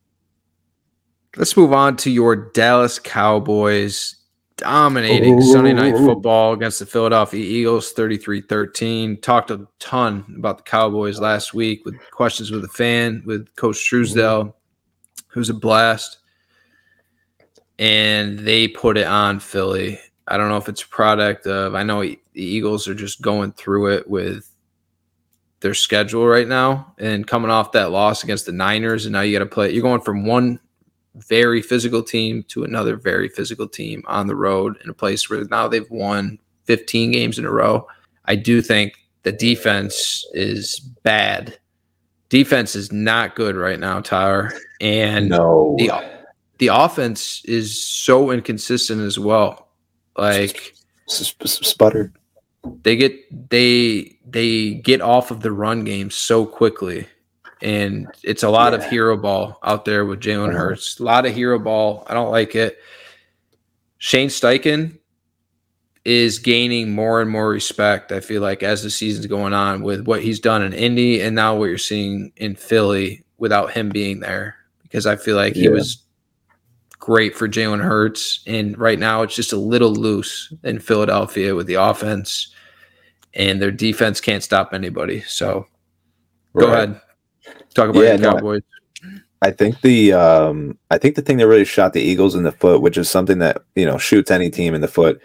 [1.36, 4.16] Let's move on to your Dallas Cowboys
[4.56, 9.20] dominating Sunday night football against the Philadelphia Eagles 33-13.
[9.20, 13.84] Talked a ton about the Cowboys last week with questions with the fan with Coach
[13.84, 14.56] Truesdale.
[15.34, 16.18] It was a blast.
[17.78, 20.00] And they put it on Philly.
[20.26, 22.02] I don't know if it's a product of I know
[22.36, 24.48] the Eagles are just going through it with
[25.60, 29.36] their schedule right now and coming off that loss against the Niners and now you
[29.36, 30.60] got to play you're going from one
[31.16, 35.42] very physical team to another very physical team on the road in a place where
[35.44, 37.86] now they've won 15 games in a row.
[38.26, 41.58] I do think the defense is bad.
[42.28, 44.52] Defense is not good right now, Tyler.
[44.80, 45.74] And no.
[45.78, 45.90] the
[46.58, 49.68] the offense is so inconsistent as well.
[50.18, 50.74] Like
[51.08, 52.12] S- s- sputter.
[52.82, 57.06] They get they they get off of the run game so quickly.
[57.62, 60.58] And it's a lot of hero ball out there with Jalen Uh-huh.
[60.58, 61.00] Hurts.
[61.00, 62.04] A lot of hero ball.
[62.06, 62.78] I don't like it.
[63.98, 64.98] Shane Steichen
[66.04, 68.12] is gaining more and more respect.
[68.12, 71.34] I feel like as the season's going on with what he's done in Indy and
[71.34, 74.56] now what you're seeing in Philly without him being there.
[74.82, 76.04] Because I feel like he was
[76.98, 78.40] great for Jalen Hurts.
[78.46, 82.52] And right now it's just a little loose in Philadelphia with the offense.
[83.36, 85.20] And their defense can't stop anybody.
[85.22, 85.66] So
[86.56, 86.88] go Right.
[86.88, 87.00] ahead.
[87.74, 88.62] Talk about Yeah, no, Cowboys.
[89.42, 92.52] I think the um I think the thing that really shot the Eagles in the
[92.52, 95.20] foot, which is something that you know shoots any team in the foot,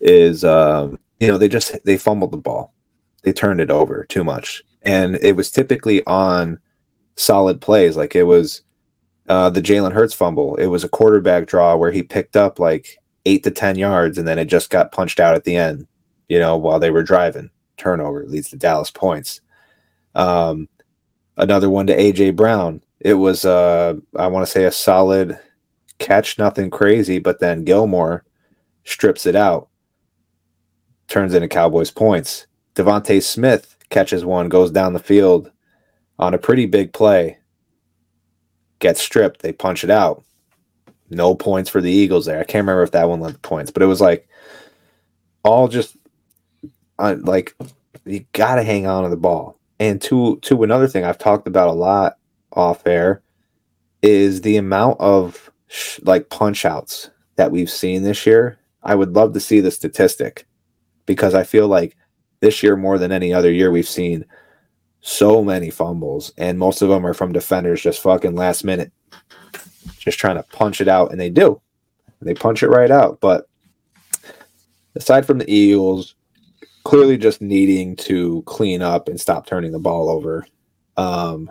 [0.00, 2.74] is um you know they just they fumbled the ball,
[3.22, 6.58] they turned it over too much, and it was typically on
[7.16, 7.96] solid plays.
[7.96, 8.62] Like it was
[9.28, 10.56] uh the Jalen Hurts fumble.
[10.56, 14.26] It was a quarterback draw where he picked up like eight to ten yards, and
[14.26, 15.86] then it just got punched out at the end.
[16.32, 19.42] You know while they were driving, turnover leads to Dallas points.
[20.14, 20.66] Um,
[21.36, 22.80] another one to AJ Brown.
[23.00, 25.38] It was uh I want to say a solid
[25.98, 28.24] catch, nothing crazy, but then Gilmore
[28.84, 29.68] strips it out,
[31.06, 32.46] turns into Cowboys points.
[32.76, 35.52] DeVonta Smith catches one, goes down the field
[36.18, 37.36] on a pretty big play,
[38.78, 40.24] gets stripped, they punch it out.
[41.10, 42.40] No points for the Eagles there.
[42.40, 44.26] I can't remember if that one led the points, but it was like
[45.44, 45.98] all just
[46.98, 47.54] uh, like
[48.04, 49.58] you got to hang on to the ball.
[49.80, 52.16] And to to another thing I've talked about a lot
[52.52, 53.22] off air
[54.02, 58.58] is the amount of sh- like punch outs that we've seen this year.
[58.82, 60.46] I would love to see the statistic
[61.06, 61.96] because I feel like
[62.40, 64.24] this year more than any other year we've seen
[65.00, 68.92] so many fumbles and most of them are from defenders just fucking last minute
[69.98, 71.60] just trying to punch it out and they do.
[72.20, 73.48] They punch it right out, but
[74.94, 76.14] aside from the Eagles
[76.84, 80.46] clearly just needing to clean up and stop turning the ball over.
[80.96, 81.50] Um,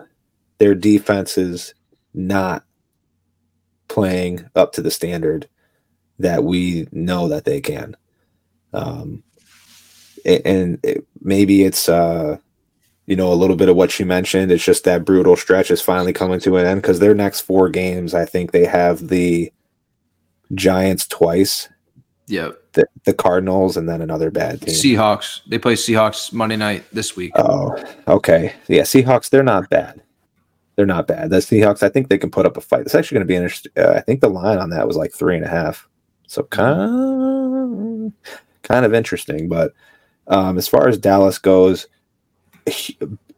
[0.58, 1.74] their defense is
[2.14, 2.64] not
[3.88, 5.48] playing up to the standard
[6.20, 7.96] that we know that they can.
[8.74, 9.24] Um,
[10.26, 12.38] and it, maybe it's uh,
[13.08, 14.52] you know a little bit of what you mentioned.
[14.52, 17.70] It's just that brutal stretch is finally coming to an end because their next four
[17.70, 19.52] games, I think they have the
[20.54, 21.70] Giants twice,
[22.28, 22.61] Yep.
[22.74, 24.74] The, the Cardinals, and then another bad team.
[24.74, 25.42] Seahawks.
[25.46, 27.34] They play Seahawks Monday night this week.
[27.36, 27.78] Oh,
[28.08, 28.54] okay.
[28.70, 30.02] Yeah, Seahawks, they're not bad.
[30.76, 31.32] They're not bad.
[31.32, 32.82] The Seahawks, I think they can put up a fight.
[32.82, 33.72] It's actually going to be interesting.
[33.78, 35.88] Uh, I think the line on that was like three and a half.
[36.28, 38.14] So kind
[38.64, 39.50] kind of interesting.
[39.50, 39.74] But
[40.28, 41.88] um, as far as Dallas goes,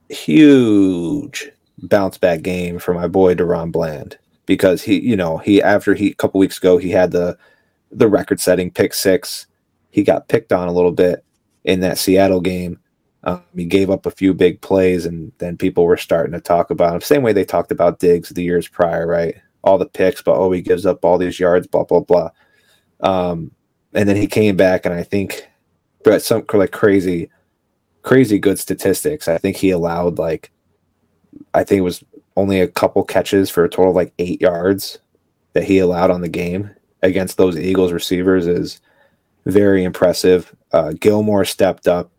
[0.10, 5.96] huge bounce back game for my boy DaRon Bland because he, you know, he after
[5.96, 7.36] he a couple weeks ago he had the
[7.94, 9.48] the record setting pick six.
[9.92, 11.24] He got picked on a little bit
[11.64, 12.80] in that Seattle game.
[13.24, 16.72] Um, he gave up a few big plays, and then people were starting to talk
[16.72, 17.02] about him.
[17.02, 19.36] Same way they talked about Diggs the years prior, right?
[19.64, 22.30] All the picks, but oh, he gives up all these yards, blah blah blah.
[23.00, 23.52] Um,
[23.94, 25.48] and then he came back, and I think,
[26.04, 27.30] but some like crazy,
[28.02, 29.28] crazy good statistics.
[29.30, 30.52] I think he allowed like,
[31.54, 32.04] I think it was
[32.36, 35.00] only a couple catches for a total of like eight yards
[35.54, 36.72] that he allowed on the game
[37.04, 38.82] against those Eagles receivers is
[39.46, 40.56] very impressive.
[40.72, 42.12] Uh, Gilmore stepped up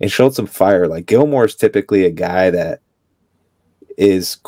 [0.00, 0.86] and showed some fire.
[0.86, 2.80] Like Gilmore is typically a guy that
[3.96, 4.38] is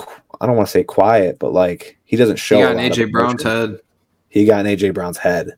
[0.41, 2.57] I don't want to say quiet, but like he doesn't show.
[2.57, 3.81] He got an AJ Brown's head.
[4.29, 5.57] He got in AJ Brown's head.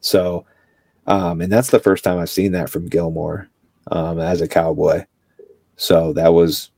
[0.00, 0.44] So,
[1.06, 3.48] um, and that's the first time I've seen that from Gilmore
[3.90, 5.04] um, as a Cowboy.
[5.76, 6.70] So that was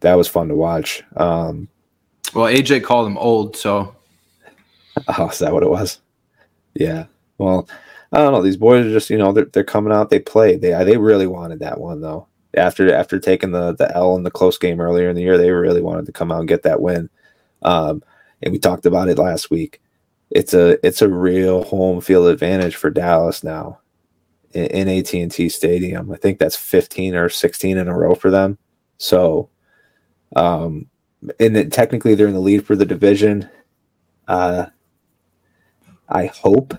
[0.00, 1.02] that was fun to watch.
[1.16, 1.68] Um,
[2.34, 3.94] Well, AJ called him old, so
[5.18, 6.00] Oh, is that what it was?
[6.74, 7.06] Yeah.
[7.38, 7.68] Well,
[8.12, 8.42] I don't know.
[8.42, 10.10] These boys are just, you know, they're, they're coming out.
[10.10, 10.56] They play.
[10.56, 12.26] They they really wanted that one though.
[12.56, 15.50] After after taking the the L in the close game earlier in the year, they
[15.50, 17.08] really wanted to come out and get that win.
[17.62, 18.02] Um,
[18.42, 19.80] and we talked about it last week.
[20.30, 23.80] It's a it's a real home field advantage for Dallas now
[24.52, 26.10] in, in AT and T Stadium.
[26.10, 28.58] I think that's fifteen or sixteen in a row for them.
[28.98, 29.48] So,
[30.36, 30.86] um,
[31.38, 33.48] and then technically they're in the lead for the division.
[34.26, 34.66] Uh,
[36.10, 36.78] I hope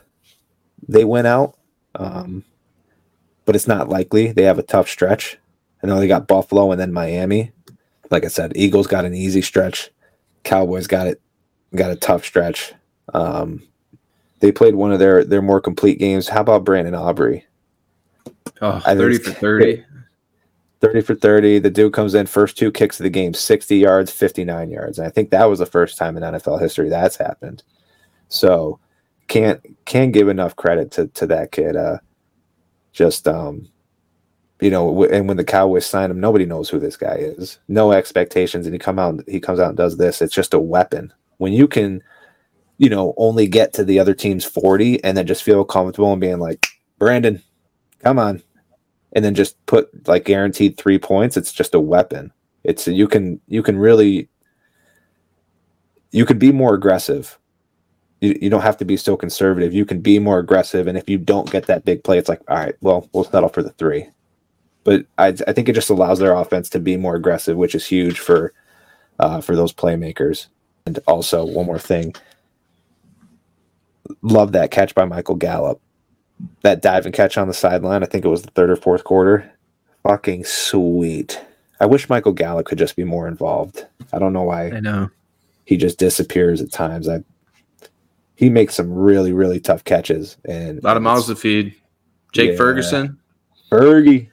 [0.87, 1.57] they win out
[1.95, 2.43] Um,
[3.45, 4.31] but it's not likely.
[4.31, 5.37] They have a tough stretch.
[5.83, 7.51] I know they got Buffalo and then Miami.
[8.09, 9.89] Like I said, Eagles got an easy stretch.
[10.43, 11.21] Cowboys got it
[11.75, 12.73] got a tough stretch.
[13.13, 13.63] Um,
[14.39, 16.27] they played one of their their more complete games.
[16.27, 17.45] How about Brandon Aubrey?
[18.61, 19.83] Oh, 30 for 30.
[20.81, 21.59] 30 for 30.
[21.59, 24.97] The dude comes in first two kicks of the game, 60 yards, 59 yards.
[24.97, 27.63] And I think that was the first time in NFL history that's happened.
[28.29, 28.79] So
[29.31, 31.77] can't can't give enough credit to to that kid.
[31.77, 31.99] Uh
[32.91, 33.69] just um
[34.59, 37.57] you know, and when the Cowboys signed him, nobody knows who this guy is.
[37.67, 40.21] No expectations, and he come out, he comes out and does this.
[40.21, 41.11] It's just a weapon.
[41.37, 42.03] When you can,
[42.77, 46.21] you know, only get to the other team's forty, and then just feel comfortable and
[46.21, 46.67] being like,
[46.99, 47.41] Brandon,
[47.99, 48.43] come on,
[49.13, 51.37] and then just put like guaranteed three points.
[51.37, 52.31] It's just a weapon.
[52.63, 54.29] It's you can you can really
[56.11, 57.39] you can be more aggressive.
[58.21, 59.73] You, you don't have to be so conservative.
[59.73, 62.41] You can be more aggressive, and if you don't get that big play, it's like,
[62.47, 64.07] all right, well, we'll settle for the three.
[64.83, 67.85] But I, I think it just allows their offense to be more aggressive, which is
[67.85, 68.53] huge for
[69.19, 70.47] uh, for those playmakers.
[70.85, 72.15] And also, one more thing,
[74.21, 75.79] love that catch by Michael Gallup
[76.63, 78.03] that dive and catch on the sideline.
[78.03, 79.51] I think it was the third or fourth quarter.
[80.03, 81.39] Fucking sweet.
[81.79, 83.85] I wish Michael Gallup could just be more involved.
[84.13, 85.09] I don't know why I know.
[85.65, 87.07] he just disappears at times.
[87.07, 87.23] I
[88.41, 91.75] he makes some really really tough catches and A lot of mouths to feed.
[92.33, 92.57] Jake Yeah.
[92.57, 93.19] Ferguson.
[93.71, 94.29] Fergie,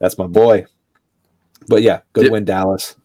[0.00, 0.64] that's my boy.
[1.68, 2.96] But yeah, good Did- win Dallas.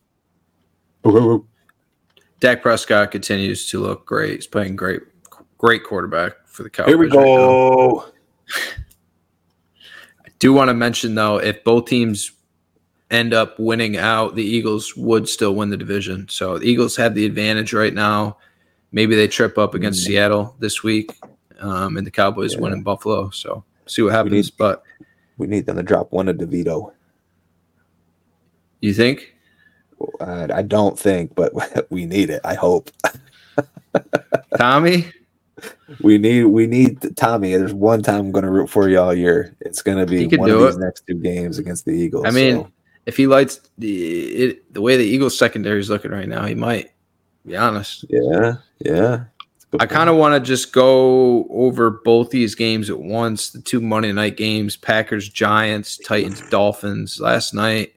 [2.39, 4.35] Dak Prescott continues to look great.
[4.35, 5.01] He's playing great,
[5.57, 6.89] great quarterback for the Cowboys.
[6.91, 8.05] Here we right I.
[10.39, 12.31] Do want to mention though, if both teams
[13.11, 16.27] end up winning out, the Eagles would still win the division.
[16.29, 18.37] So the Eagles have the advantage right now.
[18.91, 20.07] Maybe they trip up against Mm.
[20.07, 21.11] Seattle this week,
[21.59, 22.59] um, and the Cowboys Yeah.
[22.61, 23.29] win in Buffalo.
[23.29, 24.33] So see what happens.
[24.33, 24.83] need- but
[25.37, 26.91] We need them to drop one of DeVito.
[28.81, 29.33] you think?
[30.19, 31.51] I, I don't think, but
[31.91, 32.41] we need it.
[32.43, 32.91] I hope
[34.57, 35.05] Tommy?
[36.01, 37.55] we need we need Tommy.
[37.55, 39.55] There's one time I'm going to root for you all year.
[39.61, 40.79] It's going to be one of these it.
[40.79, 42.25] next two games against the Eagles.
[42.25, 42.71] I mean, so-
[43.05, 46.55] if he lights the it, the way the Eagles secondary is looking right now, he
[46.55, 46.91] might.
[47.45, 48.05] Be honest.
[48.09, 49.23] yeah, yeah.
[49.79, 53.51] I kind of want to just go over both these games at once.
[53.51, 57.19] The two Monday night games: Packers, Giants, Titans, Dolphins.
[57.21, 57.93] Last night,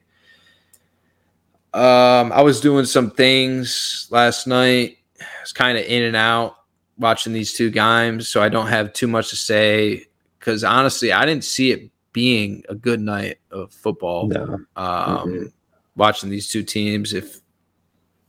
[1.73, 4.97] um, I was doing some things last night.
[5.19, 6.55] I was kind of in and out
[6.97, 10.05] watching these two games, so I don't have too much to say.
[10.39, 14.43] Because honestly, I didn't see it being a good night of football no.
[14.77, 15.51] um, Mhm.
[15.97, 17.13] watching these two teams.
[17.13, 17.41] If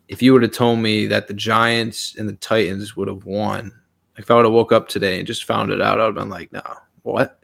[0.08, 3.72] if you would have told me that the Giants and the Titans would have won,
[4.16, 6.22] if I would have woke up today and just found it out, I would have
[6.22, 6.62] been like, no,
[7.02, 7.40] what?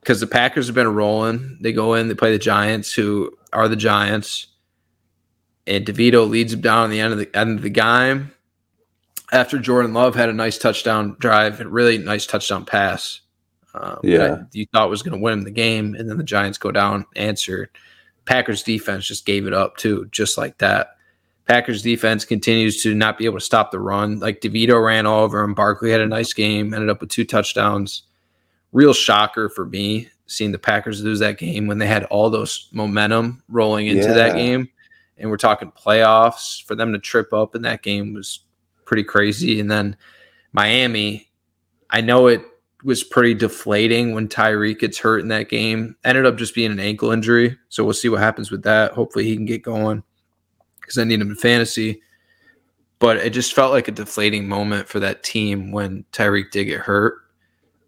[0.00, 1.58] Because the Packers have been rolling.
[1.60, 4.46] They go in, they play the Giants, who are the Giants,
[5.66, 8.30] and DeVito leads them down at the end of the end of the game.
[9.32, 13.20] After Jordan Love had a nice touchdown drive, a really nice touchdown pass.
[13.74, 14.42] Um, Yeah.
[14.52, 17.70] you thought was going to win the game, and then the Giants go down, answer.
[18.26, 20.96] Packers defense just gave it up too, just like that.
[21.46, 24.18] Packers defense continues to not be able to stop the run.
[24.18, 25.54] Like DeVito ran all over him.
[25.54, 28.02] Barkley had a nice game, ended up with two touchdowns.
[28.72, 32.68] Real shocker for me seeing the Packers lose that game when they had all those
[32.72, 34.68] momentum rolling into that game.
[35.18, 36.64] And we're talking playoffs.
[36.64, 38.40] For them to trip up in that game was
[38.84, 39.60] pretty crazy.
[39.60, 39.96] And then
[40.52, 41.30] Miami,
[41.90, 42.42] I know it
[42.84, 45.96] was pretty deflating when Tyreek gets hurt in that game.
[46.04, 47.56] Ended up just being an ankle injury.
[47.68, 48.92] So we'll see what happens with that.
[48.92, 50.02] Hopefully he can get going
[50.80, 52.02] because I need him in fantasy.
[52.98, 56.80] But it just felt like a deflating moment for that team when Tyreek did get
[56.80, 57.18] hurt.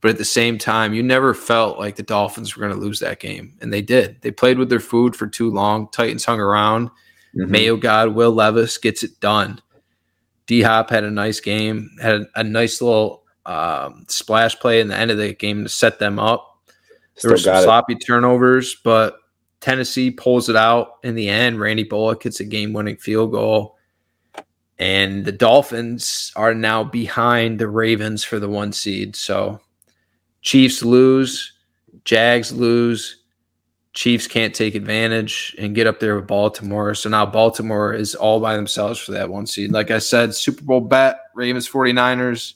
[0.00, 3.00] But at the same time, you never felt like the Dolphins were going to lose
[3.00, 3.56] that game.
[3.60, 4.20] And they did.
[4.20, 5.88] They played with their food for too long.
[5.90, 6.90] Titans hung around.
[7.36, 7.48] Mhm.
[7.48, 9.60] Mayo God, Will Levis gets it done.
[10.46, 14.88] D Hop had a nice game, had a, a nice little um, splash play in
[14.88, 16.58] the end of the game to set them up.
[16.66, 16.74] There
[17.16, 17.64] Still were some got it.
[17.64, 19.16] sloppy turnovers, but
[19.60, 21.58] Tennessee pulls it out in the end.
[21.58, 23.76] Randy Bullock hits a game winning field goal.
[24.78, 29.16] And the Dolphins are now behind the Ravens for the one seed.
[29.16, 29.60] So
[30.42, 31.52] Chiefs lose,
[32.04, 33.16] Jags lose.
[33.94, 36.94] Chiefs can't take advantage and get up there with Baltimore.
[36.94, 39.72] So now Baltimore is all by themselves for that one seed.
[39.72, 42.54] Like I said, Super Bowl bet, Ravens 49ers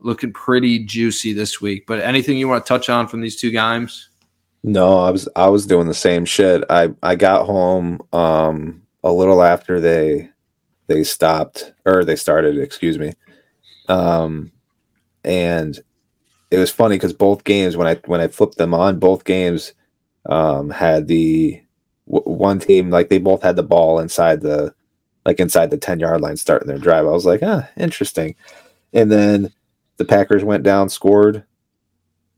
[0.00, 1.86] looking pretty juicy this week.
[1.86, 4.08] But anything you want to touch on from these two games?
[4.64, 6.64] No, I was I was doing the same shit.
[6.68, 10.28] I I got home um a little after they
[10.88, 13.12] they stopped or they started, excuse me.
[13.88, 14.52] Um
[15.24, 15.80] and
[16.50, 19.74] it was funny because both games when I when I flipped them on, both games
[20.28, 21.60] um, had the
[22.10, 24.74] w- one team like they both had the ball inside the
[25.26, 27.06] like inside the ten yard line starting their drive.
[27.06, 28.34] I was like, ah, interesting.
[28.92, 29.52] And then
[29.98, 31.44] the Packers went down, scored,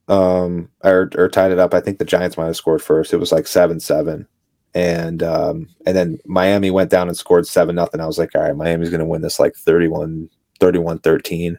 [0.08, 1.72] um, or or tied it up.
[1.72, 3.12] I think the Giants might have scored first.
[3.12, 4.26] It was like seven seven,
[4.74, 8.00] and um, and then Miami went down and scored seven nothing.
[8.00, 10.28] I was like, all right, Miami's going to win this like 31
[10.58, 11.58] 31 13.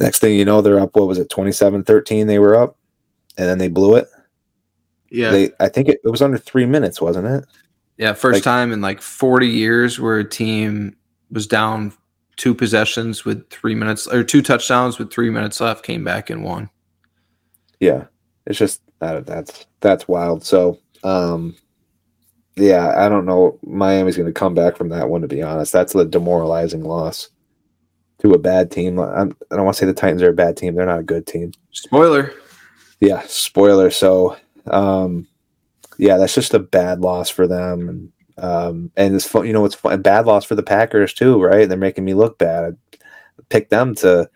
[0.00, 0.96] Next thing you know, they're up.
[0.96, 2.26] What was it, 27 13?
[2.26, 2.78] They were up,
[3.36, 4.08] and then they blew it.
[5.10, 5.30] Yeah.
[5.30, 7.44] They, I think it, it was under three minutes, wasn't it?
[7.98, 8.14] yeah.
[8.14, 10.96] First like- time in like 40 years where a team
[11.30, 11.92] was down
[12.36, 16.44] two possessions with three minutes or two touchdowns with three minutes left, came back and
[16.44, 16.70] won.
[17.80, 18.04] Yeah,
[18.46, 20.44] it's just that that's that's wild.
[20.44, 21.56] So, um,
[22.56, 23.58] yeah, I don't know.
[23.62, 25.22] Miami's going to come back from that one.
[25.22, 27.28] To be honest, that's a demoralizing loss
[28.20, 28.98] to a bad team.
[29.00, 30.74] I'm, I don't want to say the Titans are a bad team.
[30.74, 31.52] They're not a good team.
[31.72, 32.32] Spoiler.
[33.00, 33.90] Yeah, spoiler.
[33.90, 34.36] So,
[34.68, 35.26] um,
[35.98, 39.46] yeah, that's just a bad loss for them, and um, and it's fun.
[39.46, 41.68] You know, it's fun, a bad loss for the Packers too, right?
[41.68, 42.76] They're making me look bad.
[43.52, 44.28] I them to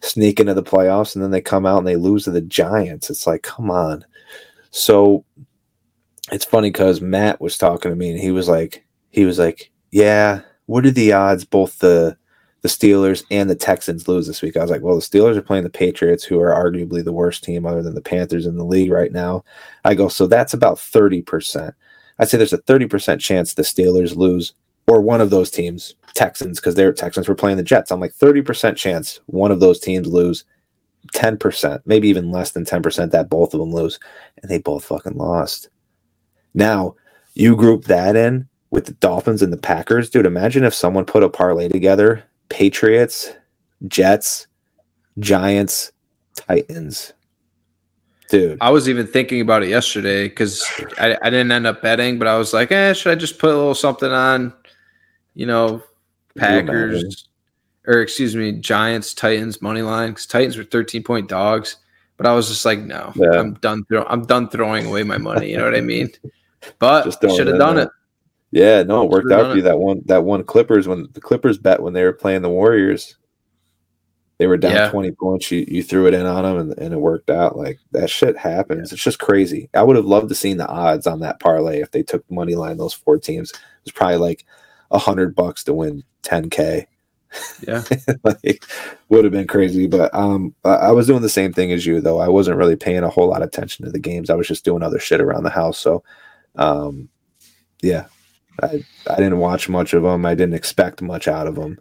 [0.00, 3.10] sneak into the playoffs, and then they come out and they lose to the Giants.
[3.10, 4.04] It's like, come on.
[4.70, 5.24] So
[6.30, 9.70] it's funny because Matt was talking to me, and he was like, he was like,
[9.90, 12.16] yeah, what are the odds both the
[12.62, 14.56] the Steelers and the Texans lose this week.
[14.56, 17.44] I was like, well, the Steelers are playing the Patriots, who are arguably the worst
[17.44, 19.44] team other than the Panthers in the league right now.
[19.84, 21.72] I go, so that's about 30%.
[22.18, 24.54] I'd say there's a 30% chance the Steelers lose
[24.86, 27.90] or one of those teams, Texans, because they're Texans were playing the Jets.
[27.90, 30.44] I'm like 30% chance one of those teams lose,
[31.12, 34.00] 10%, maybe even less than 10% that both of them lose.
[34.42, 35.68] And they both fucking lost.
[36.54, 36.96] Now,
[37.34, 40.26] you group that in with the Dolphins and the Packers, dude.
[40.26, 43.32] Imagine if someone put a parlay together Patriots,
[43.86, 44.46] Jets,
[45.18, 45.92] Giants,
[46.34, 47.12] Titans.
[48.28, 50.62] Dude, I was even thinking about it yesterday because
[50.98, 53.50] I, I didn't end up betting, but I was like, eh, should I just put
[53.50, 54.52] a little something on,
[55.34, 55.82] you know,
[56.36, 57.28] Packers
[57.86, 61.76] or excuse me, Giants, Titans money line because Titans were 13 point dogs.
[62.18, 63.38] But I was just like, no, Yeah.
[63.38, 63.84] I'm done.
[63.86, 65.50] Throw- I'm done throwing away my money.
[65.50, 66.10] You know what I mean?
[66.80, 67.88] But should have done it.
[68.50, 69.60] yeah, no, it worked Should've out for you.
[69.60, 69.64] it.
[69.64, 73.16] That one, that one Clippers when the Clippers bet when they were playing the Warriors,
[74.38, 74.90] they were down Yeah.
[74.90, 75.50] 20 points.
[75.50, 77.56] You, you threw it in on them and, and it worked out.
[77.56, 78.92] Like that shit happens.
[78.92, 79.68] It's just crazy.
[79.74, 82.54] I would have loved to seen the odds on that parlay if they took money
[82.54, 83.50] line those four teams.
[83.50, 84.44] It was probably like
[84.90, 86.86] a hundred bucks to win 10k.
[87.66, 87.82] Yeah.
[88.24, 88.64] like
[89.10, 92.00] would have been crazy but um I- i was doing the same thing as you
[92.00, 94.48] though i wasn't really paying a whole lot of attention to the games i was
[94.48, 96.02] just doing other shit around the house so
[96.56, 97.06] um
[97.82, 98.06] yeah
[98.62, 101.78] i i didn't watch much of them i didn't expect much out of them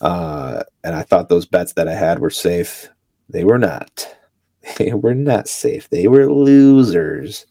[0.00, 2.88] uh and i thought those bets that i had were safe
[3.28, 4.08] they were not
[4.78, 7.46] they were not safe they were losers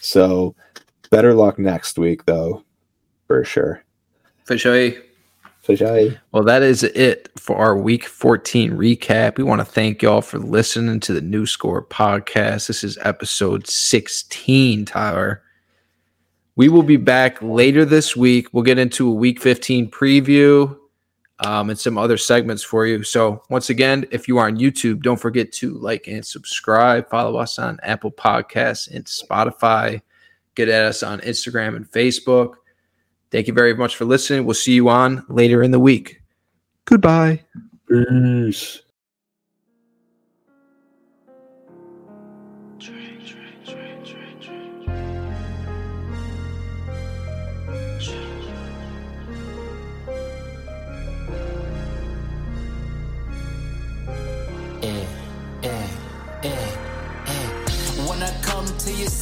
[0.00, 0.54] so
[1.10, 2.62] better luck next week though
[3.26, 3.82] for sure
[4.44, 4.92] For sure.
[5.62, 9.36] for sure Well, that is it for our week 14 recap.
[9.36, 12.68] We want to thank y'all for listening to the New Score podcast.
[12.68, 15.42] This is episode 16, Tyler.
[16.56, 18.48] We will be back later this week.
[18.52, 20.74] We'll get into a week 15 preview
[21.40, 23.02] um, and some other segments for you.
[23.02, 27.08] So, once again, if you are on YouTube, don't forget to like and subscribe.
[27.08, 30.02] Follow us on Apple Podcasts and Spotify.
[30.54, 32.54] Get at us on Instagram and Facebook.
[33.30, 34.44] Thank you very much for listening.
[34.44, 36.22] We'll see you on later in the week.
[36.86, 37.44] Goodbye.
[37.88, 38.80] peace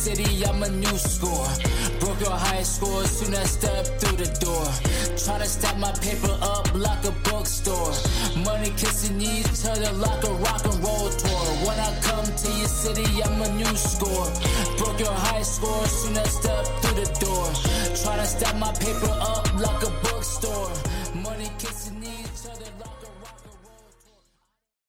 [0.06, 1.48] city, I'm a new score.
[1.98, 4.66] Broke your high score soon as I step through the door.
[5.24, 7.92] Trying to stack my paper up like a bookstore.
[8.46, 11.46] Money kissing each other like a rock and roll tour.
[11.66, 14.28] When I come to your city, I'm a new score.
[14.78, 17.46] Broke your high score soon as I step through the door.
[18.00, 20.70] Trying to stack my paper up like a bookstore.